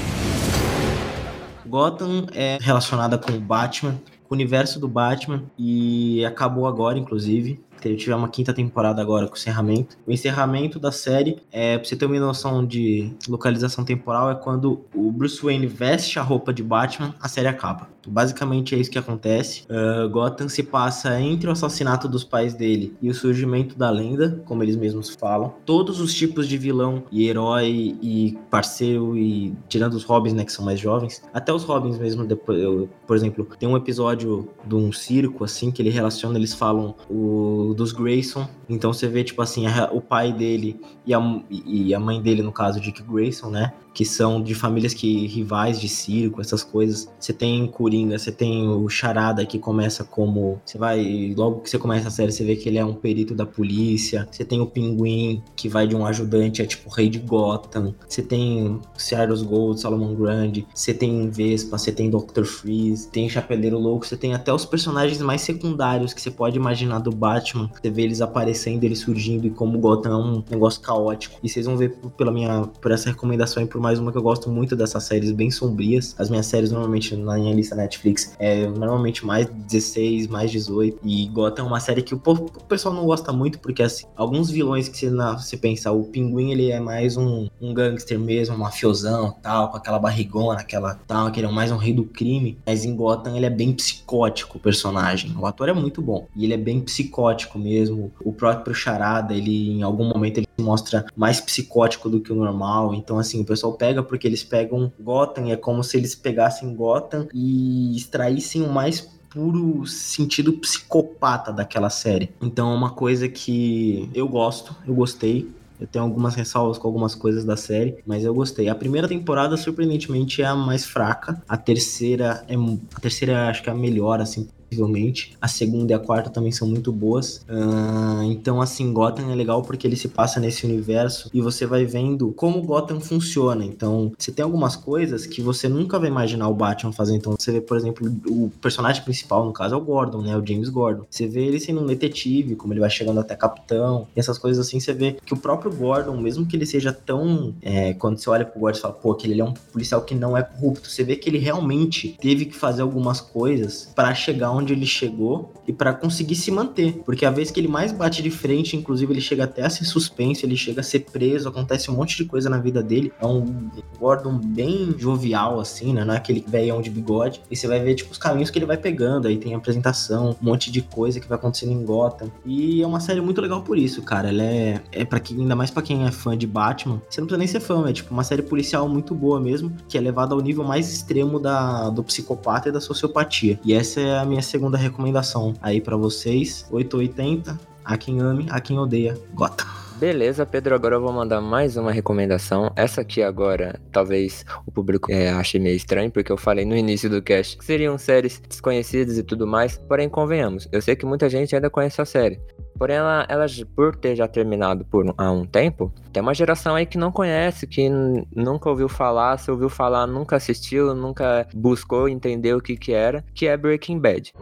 Gotham 1.66 2.28
é 2.34 2.58
relacionada 2.60 3.18
com 3.18 3.32
o 3.32 3.40
Batman, 3.40 3.98
com 4.28 4.32
o 4.32 4.34
universo 4.34 4.82
do 4.82 4.88
Batman, 4.90 5.44
e 5.58 6.26
acabou 6.26 6.68
agora, 6.68 7.00
inclusive. 7.00 7.64
Teve 7.86 7.96
tiver 7.98 8.16
uma 8.16 8.28
quinta 8.28 8.52
temporada 8.52 9.00
agora 9.00 9.28
com 9.28 9.36
o 9.36 9.38
encerramento. 9.38 9.96
O 10.08 10.12
encerramento 10.12 10.80
da 10.80 10.92
série, 10.92 11.38
é, 11.52 11.78
pra 11.78 11.88
você 11.88 11.96
ter 11.96 12.08
uma 12.08 12.20
noção 12.20 12.66
de 12.66 13.14
localização 13.30 13.86
temporal, 13.86 14.32
é 14.32 14.36
quando 14.36 14.82
o 14.94 15.12
Bruce 15.12 15.40
Wayne 15.44 15.68
veste 15.68 16.18
a 16.18 16.24
roupa 16.24 16.52
de 16.52 16.64
Batman, 16.64 17.14
a 17.22 17.30
série 17.30 17.48
acaba. 17.48 17.88
Basicamente 18.08 18.76
é 18.76 18.78
isso 18.78 18.92
que 18.92 18.98
acontece. 18.98 19.64
Uh, 19.64 20.10
Gotham 20.10 20.48
se 20.48 20.64
passa 20.64 21.20
entre 21.20 21.50
o 21.50 21.52
assassinato 21.52 22.08
dos 22.08 22.24
pais 22.24 22.54
dele 22.54 22.96
e 23.02 23.10
o 23.10 23.14
surgimento 23.14 23.78
da 23.78 23.90
lenda, 23.90 24.42
como 24.46 24.64
eles 24.64 24.76
mesmos 24.76 25.10
falam. 25.10 25.54
Todos 25.66 26.00
os 26.00 26.14
tipos 26.14 26.48
de 26.48 26.58
vilão 26.58 27.04
e 27.12 27.28
herói 27.28 27.96
e 28.02 28.38
parceiro 28.50 29.18
e 29.18 29.54
tirando 29.68 29.94
os 29.94 30.04
Robins, 30.04 30.34
né, 30.34 30.46
que 30.46 30.52
são 30.52 30.64
mais 30.64 30.80
jovens, 30.80 31.24
até 31.34 31.54
os 31.54 31.64
Robins 31.64 31.98
mesmo 31.98 32.26
depois, 32.26 32.60
eu, 32.60 32.90
por 33.08 33.16
exemplo, 33.16 33.48
tem 33.60 33.68
um 33.68 33.78
episódio 33.78 34.48
de 34.66 34.76
um 34.76 34.92
circo 34.92 35.44
assim 35.44 35.72
que 35.72 35.82
ele 35.82 35.90
relaciona, 35.90 36.38
eles 36.38 36.54
falam 36.54 36.96
o 37.10 37.74
dos 37.76 37.92
Grayson. 37.92 38.48
Então 38.68 38.92
você 38.92 39.08
vê 39.08 39.24
tipo 39.24 39.42
assim, 39.42 39.68
a, 39.68 39.90
o 39.92 40.02
pai 40.02 40.34
dele 40.34 40.80
e 41.06 41.14
a, 41.14 41.20
e 41.50 41.94
a 41.94 42.00
mãe 42.00 42.22
dele 42.22 42.42
no 42.42 42.52
caso 42.52 42.80
Dick 42.80 43.04
Grayson, 43.04 43.50
né? 43.50 43.74
Que 43.96 44.04
são 44.04 44.44
de 44.44 44.54
famílias 44.54 44.94
que 44.94 45.26
rivais 45.26 45.80
de 45.80 45.88
circo, 45.88 46.42
essas 46.42 46.64
coisas. 46.64 47.10
Você 47.18 47.32
tem 47.32 47.66
Coringa, 47.66 48.20
você 48.20 48.32
tem 48.32 48.68
o 48.68 48.90
Charada 48.90 49.46
que 49.46 49.58
começa 49.58 50.04
como, 50.04 50.62
você 50.66 50.78
vai, 50.78 51.34
logo 51.36 51.62
que 51.62 51.70
você 51.70 51.80
começa 51.80 52.10
a 52.10 52.12
série, 52.12 52.32
você 52.32 52.44
vê 52.44 52.58
que 52.58 52.68
ele 52.68 52.78
é 52.78 52.84
um 52.84 52.94
perito 52.94 53.34
da 53.34 53.46
polícia. 53.46 54.28
Você 54.30 54.44
tem 54.44 54.60
o 54.60 54.68
Pinguim 54.68 55.42
que 55.56 55.70
vai 55.70 55.88
de 55.88 55.96
um 55.96 56.06
ajudante 56.06 56.62
é 56.62 56.66
tipo 56.66 56.90
rei 56.90 57.10
de 57.10 57.20
Gotham. 57.20 57.96
Você 58.08 58.22
tem 58.22 58.82
Cyrus 58.98 59.42
Gold, 59.42 59.80
Solomon 59.80 60.14
Grande, 60.14 60.68
você 60.74 60.94
tem 60.94 61.30
Vespa, 61.30 61.78
você 61.78 61.92
tem 61.92 62.10
Dr. 62.10 62.44
Freeze, 62.44 63.08
tem 63.08 63.30
Chapeleiro 63.30 63.80
Louco, 63.80 64.06
você 64.06 64.18
tem 64.18 64.34
até 64.34 64.54
os 64.54 64.66
personagens 64.66 65.22
mais 65.22 65.42
secundários 65.42 66.14
que 66.14 66.22
você 66.22 66.30
pode 66.30 66.58
imaginar 66.58 67.00
do 67.00 67.12
Batman. 67.12 67.72
Você 67.82 67.90
vê 67.90 68.02
eles 68.02 68.20
aparecendo, 68.20 68.84
eles 68.84 69.00
surgindo 69.00 69.48
e 69.48 69.50
como 69.50 69.80
Gotham 69.80 70.10
é 70.10 70.16
um 70.16 70.44
negócio 70.52 70.82
caótico. 70.82 71.40
E 71.42 71.48
vocês 71.48 71.66
vão 71.66 71.78
ver 71.78 71.96
pela 72.18 72.32
minha 72.32 72.64
por 72.82 72.92
essa 72.92 73.10
recomendação 73.10 73.64
e 73.64 73.66
por 73.66 73.85
mais 73.86 74.00
uma 74.00 74.12
que 74.12 74.18
eu 74.18 74.24
gosto 74.24 74.50
muito 74.50 74.76
dessas 74.76 75.04
séries 75.04 75.32
bem 75.32 75.52
sombrias. 75.52 76.16
As 76.18 76.28
minhas 76.28 76.48
séries 76.48 76.72
normalmente 76.72 77.16
na 77.16 77.36
minha 77.36 77.54
lista 77.54 77.76
Netflix 77.76 78.34
é 78.40 78.66
normalmente 78.66 79.24
mais 79.24 79.48
16, 79.48 80.26
mais 80.26 80.50
18. 80.50 80.98
E 81.04 81.28
Gotham 81.28 81.66
é 81.66 81.68
uma 81.68 81.80
série 81.80 82.02
que 82.02 82.16
o, 82.16 82.18
o 82.26 82.64
pessoal 82.64 82.96
não 82.96 83.06
gosta 83.06 83.32
muito, 83.32 83.60
porque 83.60 83.84
assim, 83.84 84.08
alguns 84.16 84.50
vilões 84.50 84.90
que 84.90 84.98
você, 84.98 85.12
na, 85.12 85.38
você 85.38 85.56
pensa, 85.56 85.92
o 85.92 86.04
Pinguim 86.06 86.50
ele 86.50 86.72
é 86.72 86.80
mais 86.80 87.16
um, 87.16 87.48
um 87.62 87.76
gangster 87.76 88.18
mesmo, 88.20 88.56
um 88.56 88.58
mafiosão 88.58 89.36
tal, 89.44 89.70
com 89.70 89.78
aquela 89.78 90.00
barrigona, 90.00 90.62
aquela 90.62 90.96
tal, 91.06 91.32
que 91.32 91.40
ele 91.40 91.46
é 91.46 91.52
mais 91.52 91.72
um 91.72 91.78
rei 91.78 91.94
do 91.94 92.06
crime. 92.06 92.58
Mas 92.66 92.86
em 92.86 92.96
Gotham 92.96 93.38
ele 93.38 93.46
é 93.46 93.52
bem 93.52 93.72
psicótico 93.72 94.58
o 94.58 94.60
personagem. 94.60 95.32
O 95.38 95.46
ator 95.46 95.70
é 95.70 95.74
muito 95.74 96.02
bom. 96.02 96.28
E 96.36 96.44
ele 96.44 96.56
é 96.56 96.58
bem 96.58 96.82
psicótico 96.82 97.60
mesmo. 97.60 98.12
O 98.24 98.34
próprio 98.34 98.74
Charada, 98.74 99.36
ele 99.36 99.74
em 99.74 99.84
algum 99.84 100.06
momento 100.06 100.40
ele 100.40 100.48
mostra 100.58 101.06
mais 101.16 101.40
psicótico 101.42 102.10
do 102.10 102.20
que 102.20 102.32
o 102.32 102.36
normal. 102.36 102.94
Então, 102.94 103.18
assim, 103.20 103.42
o 103.42 103.46
pessoal 103.46 103.74
pega 103.74 104.02
porque 104.02 104.28
eles 104.28 104.44
pegam 104.44 104.92
Gotham, 105.00 105.50
é 105.52 105.56
como 105.56 105.84
se 105.84 105.98
eles 105.98 106.16
pegassem 106.16 106.74
Gotham 106.74 107.28
e 107.34 107.96
extraíssem 107.96 108.62
o 108.62 108.72
mais 108.72 109.16
puro 109.36 109.86
sentido 109.86 110.54
psicopata 110.54 111.52
daquela 111.52 111.90
série. 111.90 112.30
Então 112.42 112.72
é 112.72 112.76
uma 112.76 112.92
coisa 112.92 113.28
que 113.28 114.10
eu 114.14 114.30
gosto, 114.30 114.74
eu 114.88 114.96
gostei. 114.96 115.54
Eu 115.78 115.86
tenho 115.86 116.06
algumas 116.06 116.36
ressalvas 116.36 116.78
com 116.78 116.88
algumas 116.88 117.14
coisas 117.14 117.44
da 117.44 117.58
série, 117.58 117.98
mas 118.08 118.24
eu 118.24 118.34
gostei. 118.34 118.70
A 118.70 118.76
primeira 118.76 119.10
temporada, 119.10 119.58
surpreendentemente, 119.58 120.42
é 120.42 120.46
a 120.46 120.56
mais 120.56 120.86
fraca. 120.86 121.44
A 121.50 121.58
terceira 121.58 122.46
é 122.48 122.56
a 122.56 123.00
terceira 123.02 123.50
acho 123.50 123.62
que 123.62 123.70
é 123.70 123.74
a 123.74 123.76
melhor, 123.76 124.22
assim, 124.22 124.48
possivelmente. 124.76 125.36
A 125.42 125.48
segunda 125.48 125.94
e 125.94 125.96
a 125.96 126.00
quarta 126.00 126.30
também 126.30 126.52
são 126.52 126.68
muito 126.68 126.92
boas. 126.92 127.46
Uh, 127.50 128.24
então, 128.24 128.62
assim, 128.62 128.92
Gotham 128.92 129.32
é 129.32 129.36
legal 129.36 129.62
porque 129.62 129.88
ele 129.88 129.96
se 129.96 130.10
passa 130.10 130.40
nesse 130.40 130.66
universo 130.66 131.30
e 131.34 131.42
você 131.42 131.66
vai 131.66 131.86
vendo 131.86 132.32
como 132.34 132.62
Gotham 132.62 133.00
funciona. 133.00 133.64
Então, 133.64 134.12
você 134.18 134.32
tem 134.32 134.44
algumas 134.44 134.76
coisas 134.76 135.26
que 135.26 135.42
você 135.42 135.70
nunca 135.70 135.98
vai 135.98 136.10
imaginar 136.10 136.50
o 136.50 136.54
Batman 136.54 136.92
fazer. 136.92 137.16
Então, 137.16 137.36
você 137.40 137.52
vê, 137.52 137.62
por 137.62 137.78
exemplo, 137.78 138.08
o 138.28 138.52
personagem 138.62 139.04
principal, 139.04 139.46
no 139.46 139.54
caso, 139.54 139.74
é 139.74 139.78
o 139.78 139.82
Gordon, 139.82 140.22
né? 140.22 140.38
O 140.38 140.46
James 140.46 140.70
Gordon. 140.70 141.06
Você 141.10 141.28
vê 141.28 141.46
ele 141.46 141.60
sendo 141.60 141.82
um 141.82 141.86
detetive, 141.86 142.56
como 142.56 142.74
ele 142.74 142.82
vai 142.82 142.90
chegando 142.90 143.20
até 143.20 143.36
capitão, 143.36 144.08
e 144.16 144.20
essas 144.20 144.38
coisas 144.38 144.66
assim, 144.66 144.80
você 144.80 144.94
vê 144.94 145.18
que 145.26 145.34
o 145.34 145.38
próprio 145.38 145.72
Gordon, 145.72 146.18
mesmo 146.18 146.46
que 146.46 146.56
ele 146.56 146.66
seja 146.66 146.92
tão. 146.92 147.54
É, 147.62 147.94
quando 147.94 148.18
você 148.18 148.30
olha 148.30 148.46
pro 148.46 148.60
Gordon 148.60 148.78
e 148.78 148.82
fala, 148.82 148.94
pô, 148.94 149.14
que 149.14 149.28
ele 149.28 149.40
é 149.40 149.44
um 149.44 149.54
policial 149.54 150.02
que 150.02 150.16
não 150.16 150.36
é 150.36 150.44
corrupto, 150.44 150.90
você 150.90 151.04
vê 151.04 151.16
que 151.16 151.30
ele 151.30 151.38
realmente 151.38 152.18
teve 152.20 152.46
que 152.46 152.56
fazer 152.56 152.82
algumas 152.82 153.22
coisas 153.22 153.92
para 153.96 154.14
chegar 154.16 154.52
onde 154.66 154.74
ele 154.74 154.86
chegou 154.86 155.54
e 155.68 155.72
para 155.72 155.94
conseguir 155.94 156.36
se 156.36 156.52
manter. 156.52 157.02
Porque 157.06 157.26
a 157.26 157.32
vez 157.32 157.52
que 157.52 157.60
ele 157.60 157.68
mais 157.68 157.92
bate 157.92 158.22
de 158.22 158.32
frente, 158.32 158.76
inclusive 158.76 159.14
ele 159.14 159.22
chega 159.22 159.46
até 159.46 159.64
a 159.64 159.70
ser 159.70 159.86
suspenso, 159.86 160.46
ele 160.46 160.58
chega 160.58 160.82
a 160.82 160.84
ser 160.84 161.00
preso, 161.00 161.48
acontece 161.48 161.90
um 161.90 161.96
monte 161.96 162.18
de 162.18 162.26
coisa 162.26 162.50
na 162.50 162.58
vida 162.58 162.82
dele. 162.84 163.14
É 163.20 163.26
um 163.26 163.70
Gordon 164.00 164.38
bem 164.38 164.96
jovial, 164.98 165.60
assim, 165.60 165.94
né? 165.94 166.04
Não 166.04 166.14
é 166.14 166.18
aquele 166.18 166.44
velhão 166.46 166.82
de 166.82 166.90
bigode. 166.90 167.42
E 167.50 167.56
você 167.56 167.68
vai 167.68 167.80
ver, 167.80 167.96
tipo, 167.96 168.12
os 168.12 168.18
caminhos 168.18 168.50
que 168.50 168.58
ele 168.58 168.66
vai 168.66 168.78
pegando. 168.78 169.28
Aí 169.28 169.38
tem 169.38 169.54
apresentação, 169.54 170.36
um 170.42 170.46
monte 170.46 170.72
de 170.72 170.82
coisa 170.82 171.20
que 171.20 171.28
vai 171.28 171.38
acontecendo 171.38 171.72
em 171.72 171.86
Gotham. 171.86 172.32
E 172.46 172.82
é 172.82 172.88
uma 172.88 173.00
série 173.00 173.22
muito 173.22 173.42
legal 173.42 173.62
por 173.62 173.78
isso, 173.78 174.02
cara. 174.02 174.30
Ela 174.30 174.44
é, 174.44 174.82
é 174.92 175.06
para 175.06 175.20
quem, 175.20 175.40
ainda 175.40 175.56
mais 175.56 175.72
para 175.72 175.84
quem 175.84 176.06
é 176.06 176.12
fã 176.12 176.38
de 176.38 176.48
Batman. 176.48 177.02
Você 177.10 177.22
não 177.22 177.28
precisa 177.28 177.38
nem 177.38 177.48
ser 177.48 177.60
fã, 177.60 177.88
é 177.88 177.94
tipo 177.94 178.14
uma 178.14 178.24
série 178.24 178.42
policial 178.42 178.88
muito 178.88 179.14
boa 179.14 179.40
mesmo, 179.40 179.72
que 179.88 179.98
é 179.98 180.02
levada 180.02 180.34
ao 180.34 180.42
nível 180.42 180.64
mais 180.64 180.92
extremo 180.92 181.40
da, 181.40 181.90
do 181.90 182.04
psicopata 182.04 182.70
e 182.70 182.72
da 182.72 182.82
sociopatia. 182.82 183.60
E 183.64 183.74
essa 183.74 184.00
é 184.00 184.20
a 184.20 184.26
minha 184.26 184.42
segunda 184.46 184.78
recomendação 184.78 185.54
aí 185.62 185.82
para 185.82 185.98
vocês. 185.98 186.66
880, 186.72 187.60
a 187.84 187.98
quem 187.98 188.20
ame, 188.20 188.48
a 188.50 188.60
quem 188.60 188.80
odeia, 188.80 189.20
Gotham. 189.34 189.85
Beleza, 189.96 190.46
Pedro, 190.46 190.76
agora 190.76 190.96
eu 190.96 191.02
vou 191.02 191.14
mandar 191.14 191.40
mais 191.40 191.78
uma 191.78 191.90
recomendação. 191.90 192.70
Essa 192.76 193.00
aqui 193.00 193.24
agora, 193.24 193.80
talvez 193.94 194.44
o 194.66 194.72
público 194.72 195.10
é, 195.10 195.30
ache 195.30 195.58
meio 195.58 195.78
estranho, 195.78 196.12
porque 196.12 196.30
eu 196.30 196.38
falei 196.38 196.66
no 196.66 196.76
início 196.76 197.10
do 197.10 197.22
cast 197.22 197.58
que 197.58 197.64
seriam 197.64 197.98
séries 197.98 198.42
desconhecidas 198.46 199.18
e 199.18 199.24
tudo 199.24 199.48
mais. 199.48 199.78
Porém, 199.88 200.10
convenhamos, 200.10 200.68
eu 200.70 200.82
sei 200.82 200.98
que 200.98 201.06
muita 201.06 201.30
gente 201.30 201.56
ainda 201.56 201.70
conhece 201.70 202.02
a 202.02 202.06
série. 202.06 202.42
Porém, 202.78 202.98
ela, 202.98 203.26
ela 203.30 203.46
por 203.74 203.96
ter 203.96 204.18
já 204.18 204.28
terminado 204.28 204.84
por 204.84 205.14
há 205.18 205.32
um 205.32 205.46
tempo, 205.46 205.94
tem 206.12 206.22
uma 206.22 206.34
geração 206.34 206.76
aí 206.76 206.86
que 206.86 206.98
não 206.98 207.10
conhece, 207.10 207.66
que 207.66 207.90
nunca 208.36 208.70
ouviu 208.70 208.90
falar, 208.90 209.38
se 209.38 209.50
ouviu 209.50 209.70
falar, 209.70 210.06
nunca 210.06 210.36
assistiu, 210.36 210.94
nunca 210.94 211.48
buscou 211.54 212.10
entender 212.10 212.54
o 212.54 212.62
que 212.62 212.76
que 212.76 212.92
era, 212.92 213.24
que 213.34 213.48
é 213.48 213.56
Breaking 213.56 214.00
Bad. 214.00 214.34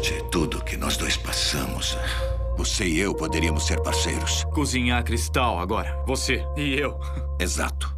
De 0.00 0.22
tudo 0.30 0.62
que 0.62 0.76
nós 0.76 0.96
dois 0.96 1.16
passamos, 1.16 1.98
você 2.56 2.84
e 2.84 2.98
eu 2.98 3.14
poderíamos 3.14 3.66
ser 3.66 3.80
parceiros. 3.82 4.44
Cozinhar 4.52 5.04
cristal 5.04 5.58
agora. 5.58 6.02
Você 6.06 6.44
e 6.56 6.74
eu. 6.74 6.98
Exato. 7.38 7.95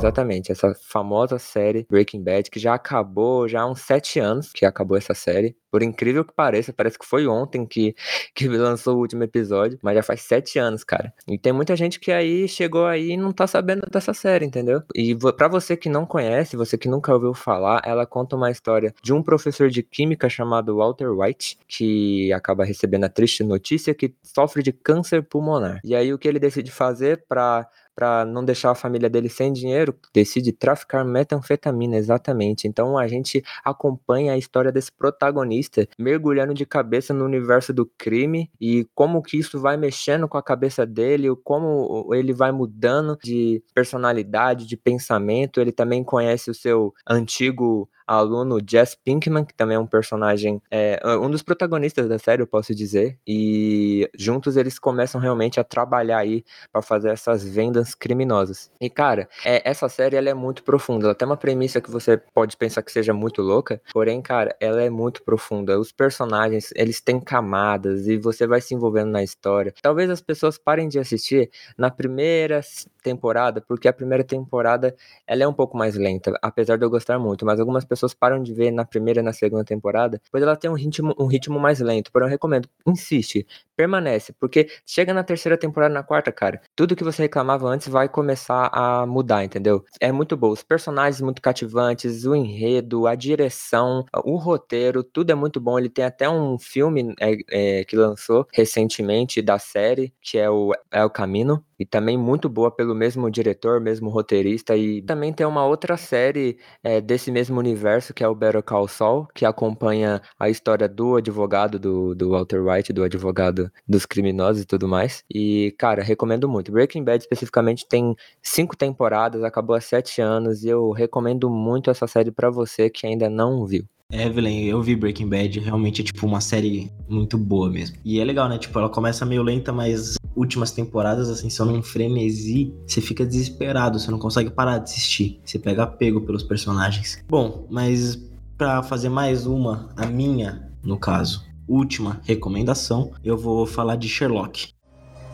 Exatamente, 0.00 0.50
essa 0.50 0.74
famosa 0.74 1.38
série 1.38 1.86
Breaking 1.90 2.22
Bad, 2.22 2.50
que 2.50 2.58
já 2.58 2.72
acabou 2.72 3.46
já 3.46 3.60
há 3.60 3.70
uns 3.70 3.82
sete 3.82 4.18
anos 4.18 4.50
que 4.50 4.64
acabou 4.64 4.96
essa 4.96 5.12
série. 5.12 5.54
Por 5.70 5.82
incrível 5.82 6.24
que 6.24 6.32
pareça, 6.32 6.72
parece 6.72 6.98
que 6.98 7.04
foi 7.04 7.26
ontem 7.26 7.66
que, 7.66 7.94
que 8.34 8.48
lançou 8.48 8.96
o 8.96 9.00
último 9.00 9.22
episódio, 9.24 9.78
mas 9.82 9.94
já 9.94 10.02
faz 10.02 10.22
sete 10.22 10.58
anos, 10.58 10.82
cara. 10.84 11.12
E 11.28 11.38
tem 11.38 11.52
muita 11.52 11.76
gente 11.76 12.00
que 12.00 12.10
aí 12.10 12.48
chegou 12.48 12.86
aí 12.86 13.10
e 13.10 13.16
não 13.16 13.30
tá 13.30 13.46
sabendo 13.46 13.82
dessa 13.90 14.14
série, 14.14 14.46
entendeu? 14.46 14.82
E 14.94 15.14
para 15.14 15.48
você 15.48 15.76
que 15.76 15.90
não 15.90 16.06
conhece, 16.06 16.56
você 16.56 16.78
que 16.78 16.88
nunca 16.88 17.12
ouviu 17.12 17.34
falar, 17.34 17.82
ela 17.84 18.06
conta 18.06 18.36
uma 18.36 18.50
história 18.50 18.94
de 19.02 19.12
um 19.12 19.22
professor 19.22 19.68
de 19.68 19.82
química 19.82 20.30
chamado 20.30 20.76
Walter 20.76 21.10
White, 21.10 21.58
que 21.68 22.32
acaba 22.32 22.64
recebendo 22.64 23.04
a 23.04 23.08
triste 23.10 23.44
notícia 23.44 23.94
que 23.94 24.14
sofre 24.22 24.62
de 24.62 24.72
câncer 24.72 25.22
pulmonar. 25.22 25.78
E 25.84 25.94
aí 25.94 26.10
o 26.12 26.18
que 26.18 26.26
ele 26.26 26.38
decide 26.38 26.70
fazer 26.70 27.24
para 27.28 27.68
para 27.94 28.24
não 28.24 28.44
deixar 28.44 28.70
a 28.70 28.74
família 28.74 29.10
dele 29.10 29.28
sem 29.28 29.52
dinheiro, 29.52 29.94
decide 30.14 30.52
traficar 30.52 31.04
metanfetamina, 31.04 31.96
exatamente. 31.96 32.66
Então 32.66 32.96
a 32.98 33.06
gente 33.08 33.42
acompanha 33.64 34.32
a 34.32 34.38
história 34.38 34.72
desse 34.72 34.92
protagonista 34.92 35.86
mergulhando 35.98 36.54
de 36.54 36.64
cabeça 36.64 37.12
no 37.12 37.24
universo 37.24 37.72
do 37.72 37.86
crime 37.98 38.50
e 38.60 38.86
como 38.94 39.22
que 39.22 39.38
isso 39.38 39.60
vai 39.60 39.76
mexendo 39.76 40.28
com 40.28 40.38
a 40.38 40.42
cabeça 40.42 40.86
dele, 40.86 41.28
como 41.44 42.14
ele 42.14 42.32
vai 42.32 42.52
mudando 42.52 43.18
de 43.22 43.62
personalidade, 43.74 44.66
de 44.66 44.76
pensamento. 44.76 45.60
Ele 45.60 45.72
também 45.72 46.02
conhece 46.04 46.50
o 46.50 46.54
seu 46.54 46.94
antigo 47.08 47.88
aluno 48.10 48.58
Jess 48.68 48.96
Pinkman, 48.96 49.44
que 49.44 49.54
também 49.54 49.76
é 49.76 49.78
um 49.78 49.86
personagem, 49.86 50.60
é, 50.68 51.00
um 51.16 51.30
dos 51.30 51.42
protagonistas 51.42 52.08
da 52.08 52.18
série, 52.18 52.42
eu 52.42 52.46
posso 52.46 52.74
dizer, 52.74 53.16
e 53.24 54.10
juntos 54.18 54.56
eles 54.56 54.80
começam 54.80 55.20
realmente 55.20 55.60
a 55.60 55.64
trabalhar 55.64 56.18
aí 56.18 56.44
para 56.72 56.82
fazer 56.82 57.10
essas 57.10 57.44
vendas 57.44 57.94
criminosas. 57.94 58.68
E 58.80 58.90
cara, 58.90 59.28
é, 59.44 59.68
essa 59.68 59.88
série 59.88 60.16
ela 60.16 60.28
é 60.28 60.34
muito 60.34 60.64
profunda, 60.64 61.06
ela 61.06 61.14
tem 61.14 61.26
uma 61.26 61.36
premissa 61.36 61.80
que 61.80 61.90
você 61.90 62.16
pode 62.34 62.56
pensar 62.56 62.82
que 62.82 62.90
seja 62.90 63.14
muito 63.14 63.42
louca, 63.42 63.80
porém, 63.92 64.20
cara, 64.20 64.56
ela 64.60 64.82
é 64.82 64.90
muito 64.90 65.22
profunda. 65.22 65.78
Os 65.78 65.92
personagens, 65.92 66.72
eles 66.74 67.00
têm 67.00 67.20
camadas 67.20 68.08
e 68.08 68.16
você 68.18 68.44
vai 68.44 68.60
se 68.60 68.74
envolvendo 68.74 69.10
na 69.10 69.22
história. 69.22 69.72
Talvez 69.80 70.10
as 70.10 70.20
pessoas 70.20 70.58
parem 70.58 70.88
de 70.88 70.98
assistir 70.98 71.48
na 71.78 71.90
primeira 71.90 72.60
temporada, 73.02 73.60
porque 73.60 73.86
a 73.86 73.92
primeira 73.92 74.24
temporada 74.24 74.94
ela 75.26 75.44
é 75.44 75.48
um 75.48 75.52
pouco 75.52 75.76
mais 75.76 75.94
lenta, 75.94 76.36
apesar 76.42 76.76
de 76.76 76.84
eu 76.84 76.90
gostar 76.90 77.18
muito, 77.18 77.46
mas 77.46 77.60
algumas 77.60 77.84
pessoas 77.84 77.99
pessoas 78.00 78.14
param 78.14 78.42
de 78.42 78.54
ver 78.54 78.70
na 78.70 78.84
primeira 78.84 79.20
e 79.20 79.22
na 79.22 79.32
segunda 79.32 79.64
temporada, 79.64 80.20
pois 80.30 80.42
ela 80.42 80.56
tem 80.56 80.70
um 80.70 80.74
ritmo, 80.74 81.14
um 81.18 81.26
ritmo 81.26 81.60
mais 81.60 81.80
lento. 81.80 82.10
Porém, 82.10 82.26
eu 82.26 82.30
recomendo, 82.30 82.68
insiste, 82.86 83.46
permanece, 83.76 84.32
porque 84.38 84.68
chega 84.86 85.12
na 85.12 85.22
terceira 85.22 85.56
temporada, 85.56 85.92
na 85.92 86.02
quarta, 86.02 86.32
cara, 86.32 86.60
tudo 86.74 86.96
que 86.96 87.04
você 87.04 87.22
reclamava 87.22 87.66
antes 87.68 87.88
vai 87.88 88.08
começar 88.08 88.70
a 88.72 89.06
mudar, 89.06 89.44
entendeu? 89.44 89.84
É 90.00 90.10
muito 90.12 90.36
bom. 90.36 90.50
Os 90.50 90.62
personagens 90.62 91.20
muito 91.20 91.42
cativantes, 91.42 92.24
o 92.24 92.34
enredo, 92.34 93.06
a 93.06 93.14
direção, 93.14 94.04
o 94.24 94.36
roteiro, 94.36 95.02
tudo 95.02 95.30
é 95.30 95.34
muito 95.34 95.60
bom. 95.60 95.78
Ele 95.78 95.88
tem 95.88 96.04
até 96.04 96.28
um 96.28 96.58
filme 96.58 97.14
é, 97.20 97.80
é, 97.80 97.84
que 97.84 97.96
lançou 97.96 98.46
recentemente 98.52 99.40
da 99.42 99.58
série, 99.58 100.12
que 100.20 100.38
é 100.38 100.48
o 100.50 100.72
El 100.90 101.10
Camino, 101.10 101.64
e 101.78 101.86
também 101.86 102.18
muito 102.18 102.46
boa 102.46 102.70
pelo 102.70 102.94
mesmo 102.94 103.30
diretor, 103.30 103.80
mesmo 103.80 104.10
roteirista. 104.10 104.76
E 104.76 105.00
também 105.00 105.32
tem 105.32 105.46
uma 105.46 105.64
outra 105.64 105.96
série 105.96 106.58
é, 106.84 107.00
desse 107.00 107.32
mesmo 107.32 107.58
universo, 107.58 107.89
que 108.14 108.22
é 108.22 108.28
o 108.28 108.34
Better 108.34 108.62
Call 108.62 108.86
Saul, 108.88 109.26
que 109.34 109.44
acompanha 109.44 110.20
a 110.38 110.48
história 110.48 110.88
do 110.88 111.16
advogado, 111.16 111.78
do, 111.78 112.14
do 112.14 112.30
Walter 112.30 112.60
White, 112.60 112.92
do 112.92 113.02
advogado 113.02 113.70
dos 113.88 114.06
criminosos 114.06 114.62
e 114.62 114.66
tudo 114.66 114.86
mais. 114.86 115.24
E, 115.32 115.74
cara, 115.78 116.02
recomendo 116.02 116.48
muito. 116.48 116.72
Breaking 116.72 117.04
Bad, 117.04 117.22
especificamente, 117.22 117.86
tem 117.88 118.14
cinco 118.42 118.76
temporadas, 118.76 119.42
acabou 119.42 119.74
há 119.74 119.80
sete 119.80 120.20
anos, 120.20 120.62
e 120.64 120.68
eu 120.68 120.90
recomendo 120.90 121.50
muito 121.50 121.90
essa 121.90 122.06
série 122.06 122.30
para 122.30 122.50
você 122.50 122.88
que 122.88 123.06
ainda 123.06 123.28
não 123.28 123.66
viu. 123.66 123.84
Evelyn, 124.12 124.64
eu 124.64 124.82
vi 124.82 124.96
Breaking 124.96 125.28
Bad, 125.28 125.60
realmente 125.60 126.02
é 126.02 126.04
tipo 126.04 126.26
uma 126.26 126.40
série 126.40 126.90
muito 127.08 127.38
boa 127.38 127.70
mesmo. 127.70 127.96
E 128.04 128.18
é 128.18 128.24
legal, 128.24 128.48
né? 128.48 128.58
Tipo, 128.58 128.78
ela 128.78 128.88
começa 128.88 129.24
meio 129.24 129.42
lenta, 129.42 129.72
mas 129.72 130.16
últimas 130.34 130.70
temporadas, 130.70 131.28
assim, 131.28 131.50
são 131.50 131.66
num 131.66 131.82
frenesi, 131.82 132.74
você 132.86 133.00
fica 133.00 133.24
desesperado, 133.24 133.98
você 133.98 134.10
não 134.10 134.18
consegue 134.18 134.50
parar 134.50 134.78
de 134.78 134.84
assistir. 134.84 135.40
Você 135.44 135.58
pega 135.58 135.84
apego 135.84 136.20
pelos 136.22 136.42
personagens. 136.42 137.22
Bom, 137.28 137.66
mas 137.70 138.18
para 138.56 138.82
fazer 138.82 139.08
mais 139.08 139.46
uma, 139.46 139.90
a 139.96 140.06
minha, 140.06 140.70
no 140.82 140.98
caso, 140.98 141.44
última 141.66 142.20
recomendação, 142.24 143.12
eu 143.24 143.36
vou 143.36 143.66
falar 143.66 143.96
de 143.96 144.08
Sherlock. 144.08 144.68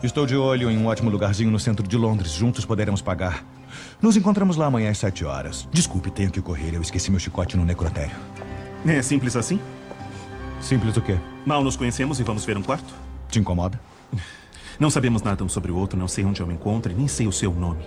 Estou 0.03 0.27
de 0.27 0.35
olho 0.35 0.69
em 0.69 0.77
um 0.77 0.85
ótimo 0.85 1.09
lugarzinho 1.09 1.49
no 1.49 1.59
centro 1.59 1.87
de 1.87 1.97
Londres. 1.97 2.31
Juntos 2.31 2.63
poderemos 2.63 3.01
pagar. 3.01 3.43
Nos 3.99 4.15
encontramos 4.15 4.55
lá 4.55 4.67
amanhã 4.67 4.91
às 4.91 4.99
sete 4.99 5.25
horas. 5.25 5.67
Desculpe, 5.71 6.11
tenho 6.11 6.29
que 6.29 6.39
correr. 6.39 6.75
Eu 6.75 6.81
esqueci 6.81 7.09
meu 7.09 7.19
chicote 7.19 7.57
no 7.57 7.65
necrotério. 7.65 8.15
É 8.85 9.01
simples 9.01 9.35
assim? 9.35 9.59
Simples 10.61 10.95
o 10.97 11.01
quê? 11.01 11.17
Mal 11.45 11.63
nos 11.63 11.75
conhecemos 11.75 12.19
e 12.19 12.23
vamos 12.23 12.45
ver 12.45 12.57
um 12.57 12.61
quarto? 12.61 12.93
Te 13.29 13.39
incomoda? 13.39 13.79
Não 14.79 14.91
sabemos 14.91 15.23
nada 15.23 15.43
um 15.43 15.49
sobre 15.49 15.71
o 15.71 15.75
outro, 15.75 15.97
não 15.97 16.07
sei 16.07 16.23
onde 16.23 16.39
eu 16.39 16.45
me 16.45 16.53
encontro 16.53 16.91
e 16.91 16.95
nem 16.95 17.07
sei 17.07 17.27
o 17.27 17.31
seu 17.31 17.51
nome. 17.51 17.83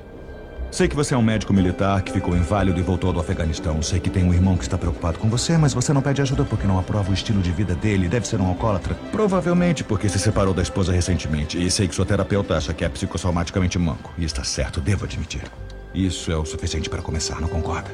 Sei 0.72 0.86
que 0.86 0.94
você 0.94 1.14
é 1.14 1.16
um 1.16 1.22
médico 1.22 1.52
militar 1.52 2.02
que 2.02 2.12
ficou 2.12 2.36
inválido 2.36 2.78
e 2.78 2.82
voltou 2.82 3.12
do 3.12 3.20
Afeganistão. 3.20 3.82
Sei 3.82 3.98
que 3.98 4.10
tem 4.10 4.24
um 4.24 4.32
irmão 4.32 4.56
que 4.56 4.62
está 4.62 4.78
preocupado 4.78 5.18
com 5.18 5.28
você, 5.28 5.56
mas 5.56 5.74
você 5.74 5.92
não 5.92 6.00
pede 6.00 6.22
ajuda 6.22 6.44
porque 6.44 6.66
não 6.66 6.78
aprova 6.78 7.10
o 7.10 7.14
estilo 7.14 7.42
de 7.42 7.50
vida 7.50 7.74
dele. 7.74 8.08
Deve 8.08 8.26
ser 8.26 8.40
um 8.40 8.46
alcoólatra. 8.46 8.94
Provavelmente 9.10 9.82
porque 9.82 10.08
se 10.08 10.18
separou 10.18 10.54
da 10.54 10.62
esposa 10.62 10.92
recentemente. 10.92 11.60
E 11.60 11.70
sei 11.70 11.88
que 11.88 11.94
sua 11.94 12.06
terapeuta 12.06 12.56
acha 12.56 12.72
que 12.72 12.84
é 12.84 12.88
psicossomaticamente 12.88 13.78
manco. 13.78 14.12
E 14.16 14.24
está 14.24 14.44
certo, 14.44 14.80
devo 14.80 15.04
admitir. 15.04 15.42
Isso 15.92 16.30
é 16.30 16.36
o 16.36 16.44
suficiente 16.44 16.88
para 16.88 17.02
começar, 17.02 17.40
não 17.40 17.48
concorda? 17.48 17.90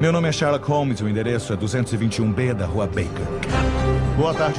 Meu 0.00 0.10
nome 0.12 0.28
é 0.28 0.32
Sherlock 0.32 0.68
Holmes 0.68 0.98
e 0.98 1.04
o 1.04 1.08
endereço 1.08 1.52
é 1.52 1.56
221B 1.56 2.54
da 2.54 2.66
Rua 2.66 2.86
Baker. 2.86 3.26
Boa 4.16 4.34
tarde. 4.34 4.58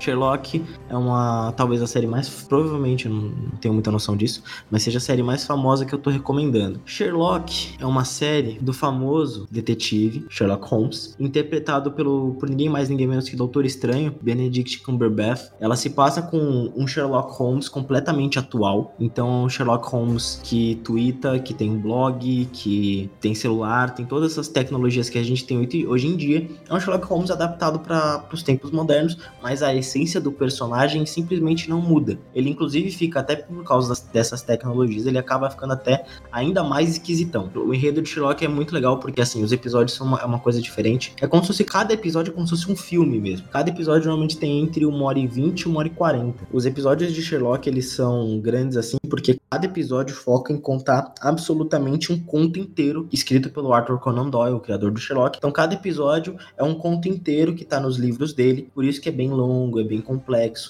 Sherlock 0.00 0.46
é 0.90 0.96
uma, 0.96 1.52
talvez 1.52 1.80
a 1.80 1.86
série 1.86 2.06
mais, 2.06 2.28
provavelmente, 2.28 3.08
não 3.08 3.30
tenho 3.60 3.72
muita 3.72 3.90
noção 3.90 4.16
disso, 4.16 4.42
mas 4.70 4.82
seja 4.82 4.98
a 4.98 5.00
série 5.00 5.22
mais 5.22 5.44
famosa 5.44 5.86
que 5.86 5.94
eu 5.94 5.98
tô 5.98 6.10
recomendando. 6.10 6.80
Sherlock 6.84 7.76
é 7.78 7.86
uma 7.86 8.04
série 8.04 8.58
do 8.60 8.72
famoso 8.72 9.46
detetive 9.50 10.26
Sherlock 10.28 10.68
Holmes, 10.68 11.14
interpretado 11.18 11.92
pelo, 11.92 12.34
por 12.34 12.48
ninguém 12.50 12.68
mais, 12.68 12.88
ninguém 12.88 13.06
menos 13.06 13.28
que 13.28 13.36
Doutor 13.36 13.64
Estranho, 13.64 14.14
Benedict 14.20 14.80
Cumberbatch. 14.80 15.50
Ela 15.60 15.76
se 15.76 15.90
passa 15.90 16.20
com 16.20 16.72
um 16.76 16.86
Sherlock 16.86 17.32
Holmes 17.38 17.68
completamente 17.68 18.38
atual, 18.38 18.94
então 18.98 19.44
um 19.44 19.48
Sherlock 19.48 19.88
Holmes 19.88 20.40
que 20.42 20.74
twitta, 20.82 21.38
que 21.38 21.54
tem 21.54 21.78
blog, 21.78 22.48
que 22.52 23.08
tem 23.20 23.34
celular, 23.34 23.94
tem 23.94 24.04
todas 24.04 24.32
essas 24.32 24.48
tecnologias 24.48 25.08
que 25.08 25.18
a 25.18 25.22
gente 25.22 25.44
tem 25.44 25.86
hoje 25.86 26.08
em 26.08 26.16
dia. 26.16 26.48
É 26.68 26.74
um 26.74 26.80
Sherlock 26.80 27.06
Holmes 27.06 27.30
adaptado 27.30 27.78
para 27.78 28.24
os 28.32 28.42
tempos 28.42 28.72
modernos, 28.72 29.16
mas 29.40 29.62
a 29.62 29.72
essência 29.72 30.20
do 30.20 30.32
personagem 30.32 30.79
simplesmente 31.06 31.68
não 31.68 31.80
muda. 31.80 32.18
Ele, 32.34 32.50
inclusive, 32.50 32.90
fica 32.90 33.20
até 33.20 33.36
por 33.36 33.64
causa 33.64 33.94
dessas 34.12 34.42
tecnologias, 34.42 35.06
ele 35.06 35.18
acaba 35.18 35.50
ficando 35.50 35.72
até 35.72 36.04
ainda 36.30 36.62
mais 36.62 36.90
esquisitão. 36.90 37.50
O 37.54 37.74
enredo 37.74 38.02
de 38.02 38.08
Sherlock 38.08 38.44
é 38.44 38.48
muito 38.48 38.74
legal 38.74 38.98
porque, 38.98 39.20
assim, 39.20 39.42
os 39.42 39.52
episódios 39.52 39.96
são 39.96 40.06
uma, 40.06 40.18
é 40.18 40.24
uma 40.24 40.38
coisa 40.38 40.60
diferente. 40.60 41.14
É 41.20 41.26
como 41.26 41.42
se 41.42 41.48
fosse 41.48 41.64
cada 41.64 41.92
episódio 41.92 42.32
como 42.32 42.46
se 42.46 42.50
fosse 42.50 42.70
um 42.70 42.76
filme 42.76 43.20
mesmo. 43.20 43.48
Cada 43.48 43.70
episódio 43.70 44.06
normalmente 44.06 44.38
tem 44.38 44.60
entre 44.60 44.86
uma 44.86 45.04
hora 45.04 45.18
e 45.18 45.26
vinte 45.26 45.62
e 45.62 45.68
uma 45.68 45.80
hora 45.80 45.88
e 45.88 45.90
quarenta. 45.90 46.46
Os 46.52 46.66
episódios 46.66 47.12
de 47.12 47.22
Sherlock, 47.22 47.68
eles 47.68 47.90
são 47.90 48.38
grandes 48.40 48.76
assim 48.76 48.98
porque 49.08 49.38
cada 49.50 49.66
episódio 49.66 50.14
foca 50.14 50.52
em 50.52 50.60
contar 50.60 51.12
absolutamente 51.20 52.12
um 52.12 52.18
conto 52.18 52.58
inteiro 52.58 53.08
escrito 53.12 53.50
pelo 53.50 53.72
Arthur 53.72 53.98
Conan 53.98 54.30
Doyle, 54.30 54.54
o 54.54 54.60
criador 54.60 54.92
do 54.92 55.00
Sherlock. 55.00 55.36
Então, 55.36 55.50
cada 55.50 55.74
episódio 55.74 56.36
é 56.56 56.62
um 56.62 56.74
conto 56.74 57.08
inteiro 57.08 57.54
que 57.54 57.64
tá 57.64 57.80
nos 57.80 57.96
livros 57.96 58.32
dele, 58.32 58.70
por 58.72 58.84
isso 58.84 59.00
que 59.00 59.08
é 59.08 59.12
bem 59.12 59.30
longo, 59.30 59.80
é 59.80 59.84
bem 59.84 60.00
complexo. 60.00 60.69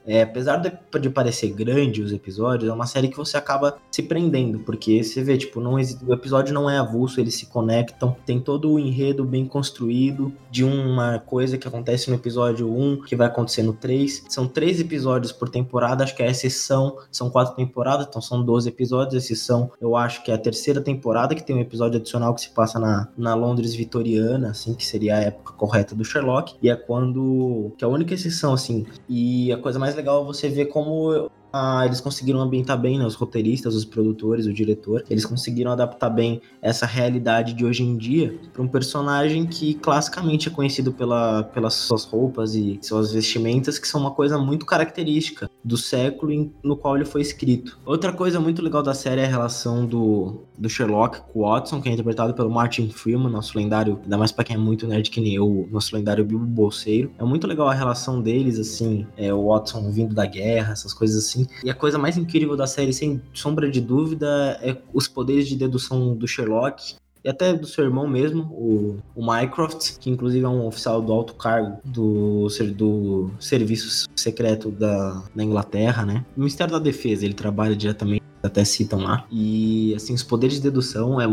É, 0.05 0.23
apesar 0.23 0.57
de, 0.57 0.71
de, 0.99 1.09
parecer 1.09 1.49
grande 1.49 2.01
os 2.01 2.11
episódios, 2.11 2.69
é 2.69 2.73
uma 2.73 2.85
série 2.85 3.07
que 3.07 3.17
você 3.17 3.37
acaba 3.37 3.77
se 3.91 4.01
prendendo, 4.01 4.59
porque 4.59 5.03
você 5.03 5.23
vê, 5.23 5.37
tipo, 5.37 5.59
não 5.59 5.73
o 5.73 6.13
episódio 6.13 6.53
não 6.53 6.69
é 6.69 6.77
avulso, 6.77 7.19
eles 7.19 7.35
se 7.35 7.45
conectam, 7.45 8.15
tem 8.25 8.39
todo 8.39 8.71
o 8.71 8.79
enredo 8.79 9.23
bem 9.23 9.45
construído 9.45 10.33
de 10.49 10.63
uma 10.63 11.19
coisa 11.19 11.57
que 11.57 11.67
acontece 11.67 12.09
no 12.09 12.15
episódio 12.15 12.71
1 12.71 13.03
que 13.03 13.15
vai 13.15 13.27
acontecer 13.27 13.63
no 13.63 13.73
3. 13.73 14.25
São 14.29 14.47
três 14.47 14.79
episódios 14.79 15.31
por 15.31 15.49
temporada, 15.49 16.03
acho 16.03 16.15
que 16.15 16.23
é 16.23 16.27
a 16.27 16.31
exceção, 16.31 16.97
são 17.11 17.29
quatro 17.29 17.55
temporadas, 17.55 18.07
então 18.07 18.21
são 18.21 18.43
12 18.43 18.69
episódios, 18.69 19.15
a 19.15 19.17
exceção 19.17 19.71
eu 19.79 19.95
acho 19.95 20.23
que 20.23 20.31
é 20.31 20.33
a 20.33 20.37
terceira 20.37 20.81
temporada, 20.81 21.35
que 21.35 21.43
tem 21.43 21.55
um 21.55 21.59
episódio 21.59 21.99
adicional 21.99 22.33
que 22.33 22.41
se 22.41 22.49
passa 22.49 22.79
na, 22.79 23.07
na 23.17 23.33
Londres 23.35 23.73
vitoriana, 23.73 24.51
assim, 24.51 24.73
que 24.73 24.85
seria 24.85 25.15
a 25.15 25.19
época 25.19 25.53
correta 25.53 25.95
do 25.95 26.03
Sherlock, 26.03 26.55
e 26.61 26.69
é 26.69 26.75
quando, 26.75 27.71
que 27.77 27.83
é 27.83 27.87
a 27.87 27.91
única 27.91 28.13
exceção, 28.13 28.53
assim, 28.53 28.85
e 29.07 29.51
a 29.51 29.57
coisa 29.57 29.79
mais 29.79 29.90
mais 29.91 29.95
legal 29.95 30.25
você 30.25 30.47
ver 30.47 30.65
como 30.67 31.29
ah, 31.53 31.85
eles 31.85 31.99
conseguiram 31.99 32.39
ambientar 32.39 32.79
bem, 32.79 32.97
né, 32.97 33.05
os 33.05 33.15
roteiristas, 33.15 33.75
os 33.75 33.83
produtores, 33.83 34.45
o 34.45 34.53
diretor, 34.53 35.03
eles 35.09 35.25
conseguiram 35.25 35.71
adaptar 35.71 36.09
bem 36.09 36.41
essa 36.61 36.85
realidade 36.85 37.53
de 37.53 37.65
hoje 37.65 37.83
em 37.83 37.97
dia 37.97 38.39
para 38.53 38.61
um 38.61 38.67
personagem 38.67 39.45
que 39.45 39.73
classicamente 39.73 40.47
é 40.47 40.51
conhecido 40.51 40.93
pela, 40.93 41.43
pelas 41.43 41.73
suas 41.73 42.05
roupas 42.05 42.55
e 42.55 42.79
suas 42.81 43.11
vestimentas, 43.11 43.77
que 43.77 43.87
são 43.87 43.99
uma 43.99 44.11
coisa 44.11 44.37
muito 44.37 44.65
característica 44.65 45.49
do 45.63 45.77
século 45.77 46.31
em, 46.31 46.51
no 46.63 46.75
qual 46.75 46.95
ele 46.95 47.05
foi 47.05 47.21
escrito. 47.21 47.79
Outra 47.85 48.11
coisa 48.11 48.39
muito 48.39 48.61
legal 48.61 48.81
da 48.81 48.93
série 48.93 49.21
é 49.21 49.25
a 49.25 49.29
relação 49.29 49.85
do, 49.85 50.41
do 50.57 50.69
Sherlock 50.69 51.21
com 51.31 51.41
Watson, 51.41 51.81
que 51.81 51.89
é 51.89 51.91
interpretado 51.91 52.33
pelo 52.33 52.49
Martin 52.49 52.89
Freeman, 52.89 53.29
nosso 53.29 53.57
lendário, 53.57 53.99
ainda 54.03 54.17
mais 54.17 54.31
para 54.31 54.43
quem 54.43 54.55
é 54.55 54.59
muito 54.59 54.87
nerd 54.87 55.09
que 55.09 55.21
nem 55.21 55.35
eu, 55.35 55.67
nosso 55.71 55.95
lendário 55.95 56.25
Bilbo 56.25 56.45
Bolseiro. 56.45 57.11
É 57.17 57.23
muito 57.23 57.47
legal 57.47 57.67
a 57.67 57.73
relação 57.73 58.21
deles, 58.21 58.59
assim, 58.59 59.05
é, 59.17 59.33
o 59.33 59.47
Watson 59.47 59.91
vindo 59.91 60.15
da 60.15 60.25
guerra, 60.25 60.73
essas 60.73 60.93
coisas 60.93 61.25
assim. 61.25 61.47
E 61.63 61.69
a 61.69 61.75
coisa 61.75 61.97
mais 61.97 62.17
incrível 62.17 62.55
da 62.55 62.67
série, 62.67 62.93
sem 62.93 63.21
sombra 63.33 63.69
de 63.69 63.81
dúvida, 63.81 64.59
é 64.61 64.77
os 64.93 65.07
poderes 65.07 65.47
de 65.47 65.55
dedução 65.55 66.15
do 66.15 66.27
Sherlock. 66.27 66.95
E 67.23 67.29
até 67.29 67.53
do 67.53 67.67
seu 67.67 67.83
irmão 67.83 68.07
mesmo, 68.07 68.43
o, 68.51 68.97
o 69.15 69.25
Mycroft, 69.25 69.97
que 69.99 70.09
inclusive 70.09 70.43
é 70.43 70.49
um 70.49 70.65
oficial 70.65 71.01
do 71.01 71.13
alto 71.13 71.35
cargo 71.35 71.79
do, 71.85 72.47
do 72.75 73.31
serviço 73.39 74.07
secreto 74.15 74.71
da, 74.71 75.23
da 75.35 75.43
Inglaterra, 75.43 76.05
né? 76.05 76.25
O 76.35 76.39
Ministério 76.39 76.73
da 76.73 76.79
Defesa, 76.79 77.23
ele 77.25 77.33
trabalha 77.33 77.75
diretamente, 77.75 78.23
até 78.41 78.65
citam 78.65 79.01
lá. 79.01 79.25
E, 79.31 79.93
assim, 79.95 80.13
os 80.13 80.23
poderes 80.23 80.55
de 80.55 80.63
dedução 80.63 81.21
é 81.21 81.27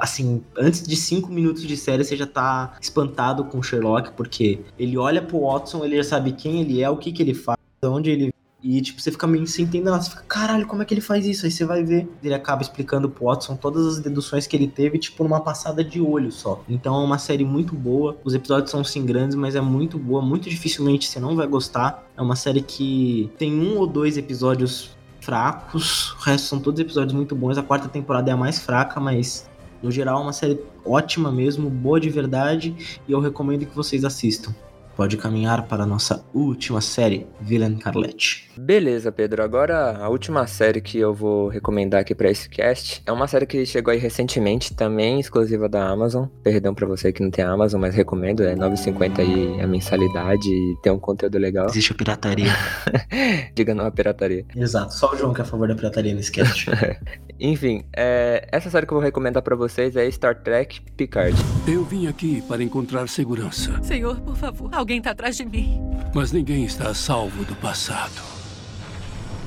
assim, 0.00 0.42
antes 0.56 0.82
de 0.82 0.96
cinco 0.96 1.30
minutos 1.30 1.62
de 1.62 1.76
série 1.76 2.04
você 2.04 2.16
já 2.16 2.26
tá 2.26 2.76
espantado 2.80 3.44
com 3.44 3.58
o 3.58 3.62
Sherlock, 3.62 4.12
porque 4.12 4.60
ele 4.78 4.96
olha 4.96 5.22
pro 5.22 5.42
Watson, 5.42 5.84
ele 5.84 5.96
já 5.96 6.04
sabe 6.04 6.32
quem 6.32 6.60
ele 6.60 6.82
é, 6.82 6.90
o 6.90 6.96
que 6.96 7.12
que 7.12 7.22
ele 7.22 7.34
faz, 7.34 7.58
onde 7.84 8.10
ele 8.10 8.32
e, 8.62 8.80
tipo, 8.80 9.00
você 9.00 9.12
fica 9.12 9.26
meio 9.26 9.46
sem 9.46 9.64
entender. 9.64 9.90
Você 9.90 10.10
fica, 10.10 10.22
caralho, 10.22 10.66
como 10.66 10.82
é 10.82 10.84
que 10.84 10.92
ele 10.92 11.00
faz 11.00 11.24
isso? 11.24 11.46
Aí 11.46 11.50
você 11.50 11.64
vai 11.64 11.84
ver. 11.84 12.08
Ele 12.22 12.34
acaba 12.34 12.60
explicando 12.60 13.08
pro 13.08 13.26
Watson 13.26 13.54
todas 13.54 13.86
as 13.86 13.98
deduções 14.00 14.46
que 14.46 14.56
ele 14.56 14.66
teve, 14.66 14.98
tipo, 14.98 15.22
numa 15.22 15.40
passada 15.40 15.84
de 15.84 16.00
olho 16.00 16.32
só. 16.32 16.62
Então 16.68 17.00
é 17.00 17.04
uma 17.04 17.18
série 17.18 17.44
muito 17.44 17.74
boa. 17.74 18.16
Os 18.24 18.34
episódios 18.34 18.70
são 18.70 18.82
sim 18.82 19.06
grandes, 19.06 19.36
mas 19.36 19.54
é 19.54 19.60
muito 19.60 19.96
boa. 19.96 20.20
Muito 20.20 20.50
dificilmente 20.50 21.08
você 21.08 21.20
não 21.20 21.36
vai 21.36 21.46
gostar. 21.46 22.04
É 22.16 22.22
uma 22.22 22.34
série 22.34 22.60
que 22.60 23.30
tem 23.38 23.54
um 23.54 23.78
ou 23.78 23.86
dois 23.86 24.16
episódios 24.16 24.90
fracos. 25.20 26.12
O 26.18 26.22
resto 26.22 26.48
são 26.48 26.58
todos 26.58 26.80
episódios 26.80 27.12
muito 27.12 27.36
bons. 27.36 27.58
A 27.58 27.62
quarta 27.62 27.88
temporada 27.88 28.28
é 28.28 28.34
a 28.34 28.36
mais 28.36 28.58
fraca, 28.58 28.98
mas 28.98 29.48
no 29.80 29.90
geral 29.90 30.18
é 30.18 30.22
uma 30.24 30.32
série 30.32 30.60
ótima 30.84 31.30
mesmo, 31.30 31.70
boa 31.70 32.00
de 32.00 32.10
verdade. 32.10 33.00
E 33.06 33.12
eu 33.12 33.20
recomendo 33.20 33.64
que 33.64 33.74
vocês 33.74 34.04
assistam. 34.04 34.52
Pode 34.98 35.16
caminhar 35.16 35.62
para 35.68 35.84
a 35.84 35.86
nossa 35.86 36.24
última 36.34 36.80
série, 36.80 37.24
Villain 37.40 37.78
Carlette. 37.78 38.50
Beleza, 38.58 39.12
Pedro. 39.12 39.44
Agora 39.44 39.96
a 39.96 40.08
última 40.08 40.44
série 40.48 40.80
que 40.80 40.98
eu 40.98 41.14
vou 41.14 41.46
recomendar 41.46 42.00
aqui 42.00 42.16
para 42.16 42.28
esse 42.28 42.48
cast 42.48 43.00
é 43.06 43.12
uma 43.12 43.28
série 43.28 43.46
que 43.46 43.64
chegou 43.64 43.92
aí 43.92 43.98
recentemente, 43.98 44.74
também 44.74 45.20
exclusiva 45.20 45.68
da 45.68 45.88
Amazon. 45.88 46.26
Perdão 46.42 46.74
para 46.74 46.84
você 46.84 47.12
que 47.12 47.22
não 47.22 47.30
tem 47.30 47.44
Amazon, 47.44 47.80
mas 47.80 47.94
recomendo, 47.94 48.42
é 48.42 48.56
9,50 48.56 49.20
aí 49.20 49.60
a 49.60 49.68
mensalidade 49.68 50.48
e 50.48 50.76
tem 50.82 50.90
um 50.90 50.98
conteúdo 50.98 51.38
legal. 51.38 51.68
Existe 51.68 51.92
a 51.92 51.94
pirataria. 51.94 52.52
Diga 53.54 53.76
não 53.76 53.86
a 53.86 53.92
pirataria. 53.92 54.44
Exato, 54.56 54.92
só 54.94 55.12
o 55.12 55.16
João 55.16 55.32
que 55.32 55.40
é 55.40 55.44
a 55.44 55.46
favor 55.46 55.68
da 55.68 55.76
pirataria 55.76 56.12
nesse 56.12 56.32
cast. 56.32 56.68
Enfim, 57.38 57.84
é, 57.96 58.48
essa 58.50 58.68
série 58.68 58.84
que 58.84 58.92
eu 58.92 58.96
vou 58.96 59.04
recomendar 59.04 59.44
para 59.44 59.54
vocês 59.54 59.94
é 59.94 60.10
Star 60.10 60.42
Trek 60.42 60.80
Picard. 60.96 61.36
Eu 61.68 61.84
vim 61.84 62.08
aqui 62.08 62.42
para 62.42 62.60
encontrar 62.64 63.08
segurança. 63.08 63.80
Senhor, 63.84 64.20
por 64.22 64.34
favor, 64.34 64.74
alguém 64.74 64.87
tá 64.96 65.10
atrás 65.10 65.36
de 65.36 65.44
mim. 65.44 65.80
Mas 66.14 66.32
ninguém 66.32 66.64
está 66.64 66.88
a 66.88 66.94
salvo 66.94 67.44
do 67.44 67.54
passado. 67.54 68.22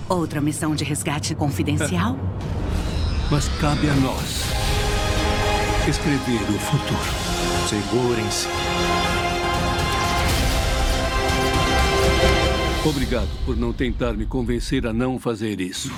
Outra 0.08 0.40
missão 0.40 0.76
de 0.76 0.84
resgate 0.84 1.34
confidencial? 1.34 2.16
Mas 3.32 3.48
cabe 3.60 3.90
a 3.90 3.96
nós 3.96 4.52
escrever 5.90 6.42
o 6.44 6.60
futuro. 6.60 7.00
Segurem-se. 7.68 8.48
Obrigado 12.84 13.30
por 13.46 13.56
não 13.56 13.72
tentar 13.72 14.14
me 14.14 14.26
convencer 14.26 14.88
a 14.88 14.92
não 14.92 15.20
fazer 15.20 15.62
isso. 15.62 15.92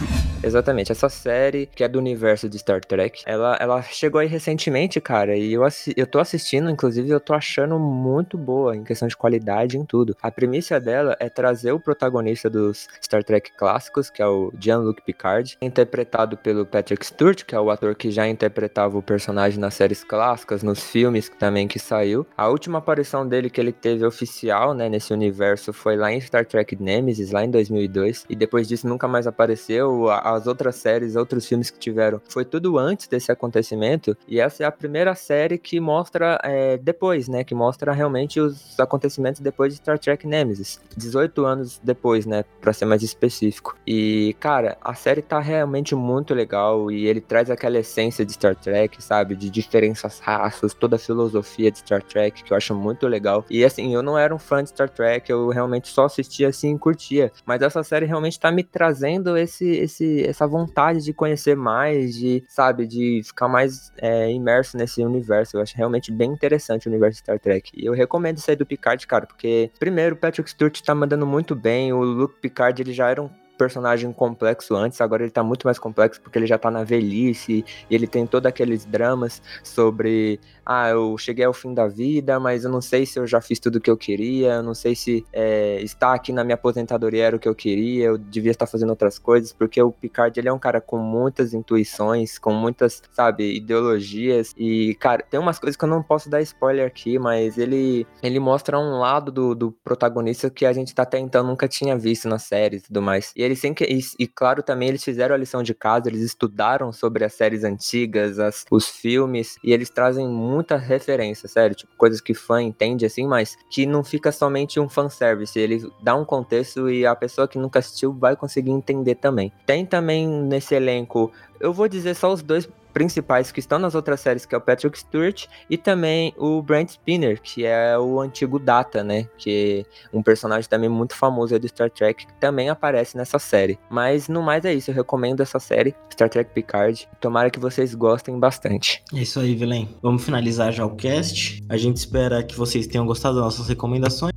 Exatamente, 0.43 0.91
essa 0.91 1.07
série 1.07 1.65
que 1.73 1.81
é 1.81 1.87
do 1.87 1.97
universo 1.97 2.49
de 2.49 2.59
Star 2.59 2.81
Trek, 2.83 3.23
ela, 3.25 3.55
ela 3.57 3.81
chegou 3.81 4.19
aí 4.19 4.27
recentemente, 4.27 4.99
cara, 4.99 5.37
e 5.37 5.53
eu, 5.53 5.63
eu 5.95 6.05
tô 6.05 6.19
assistindo, 6.19 6.69
inclusive 6.69 7.09
eu 7.09 7.21
tô 7.21 7.33
achando 7.33 7.79
muito 7.79 8.37
boa 8.37 8.75
em 8.75 8.83
questão 8.83 9.07
de 9.07 9.15
qualidade 9.15 9.77
em 9.77 9.85
tudo. 9.85 10.17
A 10.21 10.29
premissa 10.29 10.77
dela 10.77 11.15
é 11.21 11.29
trazer 11.29 11.71
o 11.71 11.79
protagonista 11.79 12.49
dos 12.49 12.89
Star 13.01 13.23
Trek 13.23 13.53
clássicos, 13.55 14.09
que 14.09 14.21
é 14.21 14.27
o 14.27 14.51
Jean-Luc 14.59 15.01
Picard, 15.03 15.57
interpretado 15.61 16.35
pelo 16.35 16.65
Patrick 16.65 17.05
Stewart, 17.05 17.45
que 17.45 17.55
é 17.55 17.59
o 17.59 17.71
ator 17.71 17.95
que 17.95 18.11
já 18.11 18.27
interpretava 18.27 18.97
o 18.97 19.01
personagem 19.01 19.57
nas 19.57 19.75
séries 19.75 20.03
clássicas, 20.03 20.61
nos 20.61 20.83
filmes 20.83 21.29
também 21.39 21.65
que 21.65 21.79
saiu. 21.79 22.27
A 22.35 22.49
última 22.49 22.79
aparição 22.79 23.25
dele 23.25 23.49
que 23.49 23.61
ele 23.61 23.71
teve 23.71 24.05
oficial, 24.05 24.73
né, 24.73 24.89
nesse 24.89 25.13
universo 25.13 25.71
foi 25.71 25.95
lá 25.95 26.11
em 26.11 26.19
Star 26.19 26.45
Trek 26.45 26.72
Nemesis, 26.81 27.31
lá 27.31 27.43
em 27.43 27.51
2002, 27.51 28.25
e 28.29 28.35
depois 28.35 28.67
disso 28.67 28.87
nunca 28.87 29.07
mais 29.07 29.27
apareceu. 29.27 30.09
As 30.09 30.47
outras 30.47 30.75
séries, 30.75 31.15
outros 31.15 31.45
filmes 31.45 31.69
que 31.69 31.79
tiveram, 31.79 32.21
foi 32.27 32.45
tudo 32.45 32.77
antes 32.77 33.07
desse 33.07 33.31
acontecimento, 33.31 34.17
e 34.27 34.39
essa 34.39 34.63
é 34.63 34.65
a 34.65 34.71
primeira 34.71 35.13
série 35.15 35.57
que 35.57 35.79
mostra 35.79 36.39
é, 36.43 36.77
depois, 36.77 37.27
né, 37.27 37.43
que 37.43 37.55
mostra 37.55 37.91
realmente 37.91 38.39
os 38.39 38.79
acontecimentos 38.79 39.41
depois 39.41 39.73
de 39.73 39.77
Star 39.77 39.99
Trek 39.99 40.25
Nemesis, 40.25 40.79
18 40.95 41.45
anos 41.45 41.79
depois, 41.83 42.25
né, 42.25 42.43
pra 42.61 42.73
ser 42.73 42.85
mais 42.85 43.03
específico. 43.03 43.75
E, 43.85 44.35
cara, 44.39 44.77
a 44.81 44.93
série 44.93 45.21
tá 45.21 45.39
realmente 45.39 45.95
muito 45.95 46.33
legal, 46.33 46.91
e 46.91 47.05
ele 47.05 47.21
traz 47.21 47.49
aquela 47.49 47.77
essência 47.77 48.25
de 48.25 48.33
Star 48.33 48.55
Trek, 48.55 49.01
sabe, 49.03 49.35
de 49.35 49.49
diferenças 49.49 50.19
raças, 50.19 50.73
toda 50.73 50.95
a 50.95 50.99
filosofia 50.99 51.71
de 51.71 51.79
Star 51.79 52.01
Trek, 52.03 52.43
que 52.43 52.51
eu 52.53 52.57
acho 52.57 52.73
muito 52.75 53.07
legal. 53.07 53.45
E, 53.49 53.63
assim, 53.63 53.93
eu 53.93 54.01
não 54.01 54.17
era 54.17 54.33
um 54.33 54.39
fã 54.39 54.63
de 54.63 54.69
Star 54.69 54.89
Trek, 54.89 55.29
eu 55.31 55.49
realmente 55.49 55.87
só 55.87 56.05
assistia, 56.05 56.49
assim, 56.63 56.77
curtia. 56.77 57.31
Mas 57.45 57.61
essa 57.61 57.83
série 57.83 58.05
realmente 58.05 58.39
tá 58.39 58.51
me 58.51 58.63
trazendo 58.63 59.37
esse, 59.37 59.67
esse, 59.67 60.25
essa 60.25 60.47
vontade 60.47 61.03
de 61.03 61.13
conhecer 61.13 61.55
mais, 61.55 62.15
de, 62.15 62.43
sabe, 62.47 62.87
de 62.87 63.21
ficar 63.23 63.47
mais 63.47 63.91
é, 63.97 64.31
imerso 64.31 64.77
nesse 64.77 65.03
universo. 65.03 65.57
Eu 65.57 65.61
acho 65.61 65.75
realmente 65.75 66.11
bem 66.11 66.31
interessante 66.31 66.87
o 66.87 66.89
universo 66.89 67.19
Star 67.19 67.39
Trek. 67.39 67.71
E 67.75 67.85
eu 67.85 67.93
recomendo 67.93 68.41
aí 68.47 68.55
do 68.55 68.65
Picard, 68.65 69.05
cara, 69.05 69.25
porque, 69.25 69.69
primeiro, 69.79 70.15
o 70.15 70.17
Patrick 70.17 70.49
Stewart 70.49 70.79
tá 70.81 70.95
mandando 70.95 71.25
muito 71.25 71.55
bem, 71.55 71.91
o 71.93 72.01
Luke 72.01 72.39
Picard, 72.41 72.81
ele 72.81 72.93
já 72.93 73.09
era 73.09 73.21
um 73.21 73.29
personagem 73.57 74.11
complexo 74.11 74.75
antes, 74.75 74.99
agora 74.99 75.23
ele 75.23 75.31
tá 75.31 75.43
muito 75.43 75.65
mais 75.65 75.77
complexo 75.77 76.19
porque 76.21 76.37
ele 76.37 76.47
já 76.47 76.57
tá 76.57 76.71
na 76.71 76.83
velhice 76.83 77.63
e 77.89 77.95
ele 77.95 78.07
tem 78.07 78.25
todos 78.25 78.47
aqueles 78.47 78.83
dramas 78.85 79.41
sobre 79.63 80.39
ah, 80.65 80.89
eu 80.89 81.17
cheguei 81.17 81.45
ao 81.45 81.53
fim 81.53 81.73
da 81.73 81.87
vida, 81.87 82.39
mas 82.39 82.63
eu 82.63 82.71
não 82.71 82.81
sei 82.81 83.05
se 83.05 83.19
eu 83.19 83.27
já 83.27 83.41
fiz 83.41 83.59
tudo 83.59 83.77
o 83.77 83.81
que 83.81 83.89
eu 83.89 83.97
queria, 83.97 84.53
eu 84.53 84.63
não 84.63 84.73
sei 84.73 84.95
se 84.95 85.25
é, 85.31 85.81
estar 85.81 86.13
aqui 86.13 86.31
na 86.31 86.43
minha 86.43 86.55
aposentadoria 86.55 87.25
era 87.25 87.35
o 87.35 87.39
que 87.39 87.47
eu 87.47 87.55
queria, 87.55 88.05
eu 88.05 88.17
devia 88.17 88.51
estar 88.51 88.67
fazendo 88.67 88.89
outras 88.89 89.19
coisas, 89.19 89.53
porque 89.53 89.81
o 89.81 89.91
Picard 89.91 90.39
ele 90.39 90.49
é 90.49 90.53
um 90.53 90.59
cara 90.59 90.79
com 90.79 90.97
muitas 90.97 91.53
intuições, 91.53 92.37
com 92.37 92.53
muitas, 92.53 93.01
sabe, 93.11 93.55
ideologias 93.55 94.53
e, 94.57 94.95
cara, 94.95 95.23
tem 95.29 95.39
umas 95.39 95.59
coisas 95.59 95.75
que 95.75 95.83
eu 95.83 95.89
não 95.89 96.03
posso 96.03 96.29
dar 96.29 96.41
spoiler 96.41 96.85
aqui, 96.85 97.19
mas 97.19 97.57
ele, 97.57 98.07
ele 98.21 98.39
mostra 98.39 98.79
um 98.79 98.99
lado 98.99 99.31
do, 99.31 99.55
do 99.55 99.71
protagonista 99.71 100.49
que 100.49 100.65
a 100.65 100.73
gente 100.73 100.93
tá 100.93 101.03
até 101.03 101.19
então 101.19 101.43
nunca 101.43 101.67
tinha 101.67 101.97
visto 101.97 102.27
na 102.27 102.39
série 102.39 102.77
e 102.77 102.81
tudo 102.81 103.01
mais. 103.01 103.33
E 103.35 103.41
eles 103.41 103.59
sem 103.59 103.73
que, 103.73 103.83
e, 103.85 103.99
e, 104.19 104.27
claro, 104.27 104.63
também 104.63 104.89
eles 104.89 105.03
fizeram 105.03 105.35
a 105.35 105.37
lição 105.37 105.63
de 105.63 105.73
casa, 105.73 106.09
eles 106.09 106.21
estudaram 106.21 106.91
sobre 106.91 107.23
as 107.23 107.33
séries 107.33 107.63
antigas, 107.63 108.39
as, 108.39 108.65
os 108.71 108.87
filmes, 108.87 109.57
e 109.63 109.73
eles 109.73 109.89
trazem 109.89 110.27
muita 110.53 110.77
referência, 110.77 111.47
sério, 111.47 111.75
tipo, 111.75 111.91
coisas 111.97 112.21
que 112.21 112.33
fã 112.33 112.61
entende 112.61 113.05
assim, 113.05 113.27
mas 113.27 113.57
que 113.69 113.85
não 113.85 114.03
fica 114.03 114.31
somente 114.31 114.79
um 114.79 114.87
fanservice, 114.87 115.59
ele 115.59 115.91
dá 116.01 116.15
um 116.15 116.23
contexto 116.23 116.89
e 116.89 117.05
a 117.05 117.15
pessoa 117.15 117.47
que 117.47 117.57
nunca 117.57 117.79
assistiu 117.79 118.13
vai 118.13 118.35
conseguir 118.35 118.71
entender 118.71 119.15
também. 119.15 119.51
Tem 119.65 119.85
também 119.85 120.27
nesse 120.27 120.75
elenco, 120.75 121.31
eu 121.59 121.73
vou 121.73 121.87
dizer 121.87 122.15
só 122.15 122.31
os 122.31 122.41
dois 122.41 122.67
principais 122.93 123.51
que 123.51 123.59
estão 123.59 123.79
nas 123.79 123.95
outras 123.95 124.19
séries, 124.19 124.45
que 124.45 124.53
é 124.53 124.57
o 124.57 124.61
Patrick 124.61 124.97
Stewart 124.97 125.47
e 125.69 125.77
também 125.77 126.33
o 126.37 126.61
Brent 126.61 126.89
Spinner, 126.89 127.41
que 127.41 127.65
é 127.65 127.97
o 127.97 128.19
antigo 128.21 128.59
Data, 128.59 129.03
né? 129.03 129.27
Que 129.37 129.85
é 130.13 130.17
um 130.17 130.21
personagem 130.21 130.69
também 130.69 130.89
muito 130.89 131.15
famoso 131.15 131.57
do 131.57 131.67
Star 131.67 131.89
Trek, 131.89 132.27
que 132.27 132.33
também 132.35 132.69
aparece 132.69 133.17
nessa 133.17 133.39
série. 133.39 133.77
Mas 133.89 134.27
no 134.27 134.41
mais 134.41 134.63
é 134.65 134.73
isso, 134.73 134.91
eu 134.91 134.95
recomendo 134.95 135.41
essa 135.41 135.59
série, 135.59 135.95
Star 136.11 136.29
Trek 136.29 136.51
Picard. 136.53 137.07
Tomara 137.19 137.49
que 137.49 137.59
vocês 137.59 137.95
gostem 137.95 138.39
bastante. 138.39 139.03
É 139.13 139.19
isso 139.19 139.39
aí, 139.39 139.55
Vilém. 139.55 139.89
Vamos 140.01 140.23
finalizar 140.23 140.71
já 140.71 140.85
o 140.85 140.95
cast. 140.95 141.63
A 141.67 141.77
gente 141.77 141.97
espera 141.97 142.43
que 142.43 142.55
vocês 142.55 142.87
tenham 142.87 143.05
gostado 143.05 143.35
das 143.35 143.45
nossas 143.45 143.67
recomendações. 143.67 144.33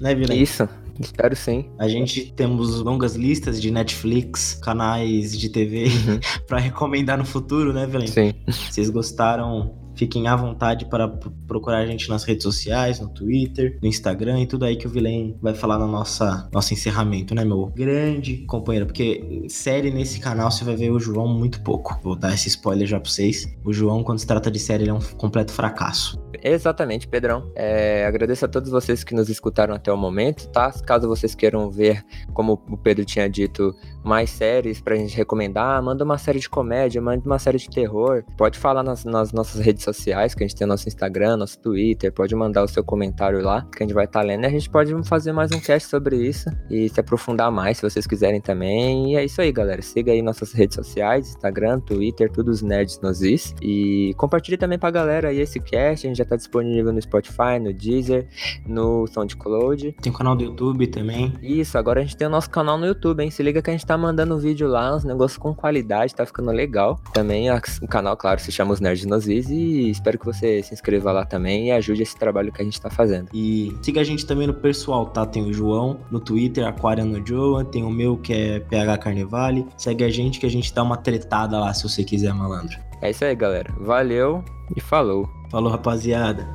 Né, 0.00 0.14
Vilém? 0.14 0.42
Isso. 0.42 0.68
Espero 1.00 1.34
sim. 1.34 1.70
A 1.78 1.88
gente 1.88 2.32
temos 2.32 2.80
longas 2.80 3.16
listas 3.16 3.60
de 3.60 3.70
Netflix, 3.70 4.54
canais 4.54 5.38
de 5.38 5.48
TV 5.48 5.84
uhum. 5.84 6.20
para 6.46 6.58
recomendar 6.58 7.18
no 7.18 7.24
futuro, 7.24 7.72
né, 7.72 7.86
Velém? 7.86 8.08
Sim. 8.08 8.34
Vocês 8.46 8.90
gostaram? 8.90 9.80
Fiquem 10.00 10.28
à 10.28 10.34
vontade 10.34 10.86
para 10.86 11.06
procurar 11.46 11.78
a 11.80 11.86
gente 11.86 12.08
nas 12.08 12.24
redes 12.24 12.42
sociais, 12.42 12.98
no 13.00 13.08
Twitter, 13.08 13.78
no 13.82 13.88
Instagram 13.88 14.40
e 14.40 14.46
tudo 14.46 14.64
aí 14.64 14.74
que 14.74 14.86
o 14.86 14.90
Vilém 14.90 15.36
vai 15.42 15.52
falar 15.52 15.78
no 15.78 15.86
nossa, 15.86 16.48
nosso 16.52 16.72
encerramento, 16.72 17.34
né, 17.34 17.44
meu 17.44 17.66
grande 17.66 18.38
companheiro? 18.46 18.86
Porque 18.86 19.44
série 19.48 19.90
nesse 19.90 20.18
canal 20.18 20.50
você 20.50 20.64
vai 20.64 20.74
ver 20.74 20.90
o 20.90 20.98
João 20.98 21.28
muito 21.28 21.62
pouco. 21.62 22.00
Vou 22.02 22.16
dar 22.16 22.32
esse 22.32 22.48
spoiler 22.48 22.86
já 22.86 22.98
pra 22.98 23.10
vocês. 23.10 23.46
O 23.62 23.74
João, 23.74 24.02
quando 24.02 24.18
se 24.18 24.26
trata 24.26 24.50
de 24.50 24.58
série, 24.58 24.84
ele 24.84 24.90
é 24.90 24.94
um 24.94 25.00
completo 25.18 25.52
fracasso. 25.52 26.18
Exatamente, 26.42 27.06
Pedrão. 27.06 27.52
É, 27.54 28.06
agradeço 28.06 28.44
a 28.46 28.48
todos 28.48 28.70
vocês 28.70 29.04
que 29.04 29.14
nos 29.14 29.28
escutaram 29.28 29.74
até 29.74 29.92
o 29.92 29.96
momento, 29.96 30.48
tá? 30.48 30.72
Caso 30.90 31.06
vocês 31.06 31.36
queiram 31.36 31.70
ver, 31.70 32.04
como 32.34 32.60
o 32.68 32.76
Pedro 32.76 33.04
tinha 33.04 33.30
dito, 33.30 33.72
mais 34.02 34.30
séries 34.30 34.80
pra 34.80 34.96
gente 34.96 35.16
recomendar, 35.16 35.82
manda 35.82 36.04
uma 36.04 36.18
série 36.18 36.38
de 36.38 36.48
comédia, 36.48 37.00
manda 37.00 37.22
uma 37.24 37.38
série 37.38 37.58
de 37.58 37.68
terror. 37.68 38.24
Pode 38.36 38.58
falar 38.58 38.82
nas, 38.82 39.04
nas 39.04 39.32
nossas 39.32 39.60
redes 39.60 39.84
sociais, 39.84 40.34
que 40.34 40.42
a 40.42 40.46
gente 40.46 40.56
tem 40.56 40.66
nosso 40.66 40.88
Instagram, 40.88 41.36
nosso 41.36 41.58
Twitter, 41.58 42.12
pode 42.12 42.34
mandar 42.34 42.62
o 42.62 42.68
seu 42.68 42.82
comentário 42.82 43.42
lá, 43.42 43.66
que 43.74 43.82
a 43.82 43.86
gente 43.86 43.94
vai 43.94 44.04
estar 44.04 44.20
tá 44.20 44.26
lendo. 44.26 44.44
E 44.44 44.46
a 44.46 44.50
gente 44.50 44.68
pode 44.70 44.90
fazer 45.08 45.32
mais 45.32 45.52
um 45.52 45.60
cast 45.60 45.88
sobre 45.88 46.16
isso 46.16 46.50
e 46.70 46.88
se 46.88 47.00
aprofundar 47.00 47.50
mais, 47.50 47.78
se 47.78 47.82
vocês 47.82 48.06
quiserem 48.06 48.40
também. 48.40 49.12
E 49.12 49.16
é 49.16 49.24
isso 49.24 49.40
aí, 49.40 49.52
galera. 49.52 49.82
Siga 49.82 50.12
aí 50.12 50.22
nossas 50.22 50.52
redes 50.52 50.76
sociais, 50.76 51.28
Instagram, 51.28 51.80
Twitter, 51.80 52.30
tudo 52.30 52.50
os 52.50 52.62
nerds 52.62 53.00
nos 53.00 53.22
is. 53.22 53.54
E 53.60 54.14
compartilhe 54.16 54.56
também 54.56 54.78
pra 54.78 54.90
galera 54.90 55.28
aí 55.28 55.40
esse 55.40 55.60
cast. 55.60 56.06
A 56.06 56.08
gente 56.08 56.18
já 56.18 56.24
tá 56.24 56.36
disponível 56.36 56.92
no 56.92 57.00
Spotify, 57.00 57.58
no 57.60 57.72
Deezer, 57.72 58.26
no 58.66 59.06
SoundCloud. 59.06 59.92
Tem 60.00 60.12
o 60.12 60.14
canal 60.14 60.36
do 60.36 60.44
YouTube 60.44 60.86
também. 60.86 61.32
Isso, 61.42 61.76
agora 61.76 62.00
a 62.00 62.02
gente 62.02 62.16
tem 62.16 62.26
o 62.26 62.30
nosso 62.30 62.50
canal 62.50 62.78
no 62.78 62.86
YouTube, 62.86 63.22
hein? 63.22 63.30
Se 63.30 63.42
liga 63.42 63.60
que 63.60 63.70
a 63.70 63.72
gente 63.72 63.86
tá 63.90 63.98
mandando 63.98 64.38
vídeo 64.38 64.68
lá, 64.68 64.94
uns 64.94 65.02
negócios 65.02 65.36
com 65.36 65.52
qualidade, 65.52 66.14
tá 66.14 66.24
ficando 66.24 66.52
legal. 66.52 67.00
Também 67.12 67.48
o 67.50 67.88
canal, 67.88 68.16
claro, 68.16 68.38
se 68.38 68.52
chama 68.52 68.72
Os 68.72 68.78
Nerds 68.78 69.04
Nozis 69.04 69.50
e 69.50 69.90
espero 69.90 70.16
que 70.16 70.24
você 70.24 70.62
se 70.62 70.72
inscreva 70.72 71.10
lá 71.10 71.26
também 71.26 71.66
e 71.66 71.72
ajude 71.72 72.04
esse 72.04 72.16
trabalho 72.16 72.52
que 72.52 72.62
a 72.62 72.64
gente 72.64 72.80
tá 72.80 72.88
fazendo. 72.88 73.28
E 73.34 73.76
siga 73.82 74.00
a 74.00 74.04
gente 74.04 74.24
também 74.24 74.46
no 74.46 74.54
pessoal, 74.54 75.06
tá? 75.06 75.26
Tem 75.26 75.42
o 75.42 75.52
João 75.52 75.98
no 76.08 76.20
Twitter, 76.20 76.64
Aquário 76.68 77.04
no 77.04 77.26
Joan, 77.26 77.64
tem 77.64 77.82
o 77.82 77.90
meu 77.90 78.16
que 78.16 78.32
é 78.32 78.60
PH 78.60 78.98
Carnevale. 78.98 79.66
Segue 79.76 80.04
a 80.04 80.08
gente 80.08 80.38
que 80.38 80.46
a 80.46 80.50
gente 80.50 80.72
dá 80.72 80.84
uma 80.84 80.96
tretada 80.96 81.58
lá 81.58 81.74
se 81.74 81.82
você 81.82 82.04
quiser, 82.04 82.32
malandro. 82.32 82.78
É 83.02 83.10
isso 83.10 83.24
aí, 83.24 83.34
galera. 83.34 83.74
Valeu 83.80 84.44
e 84.76 84.80
falou. 84.80 85.28
Falou, 85.50 85.68
rapaziada. 85.68 86.46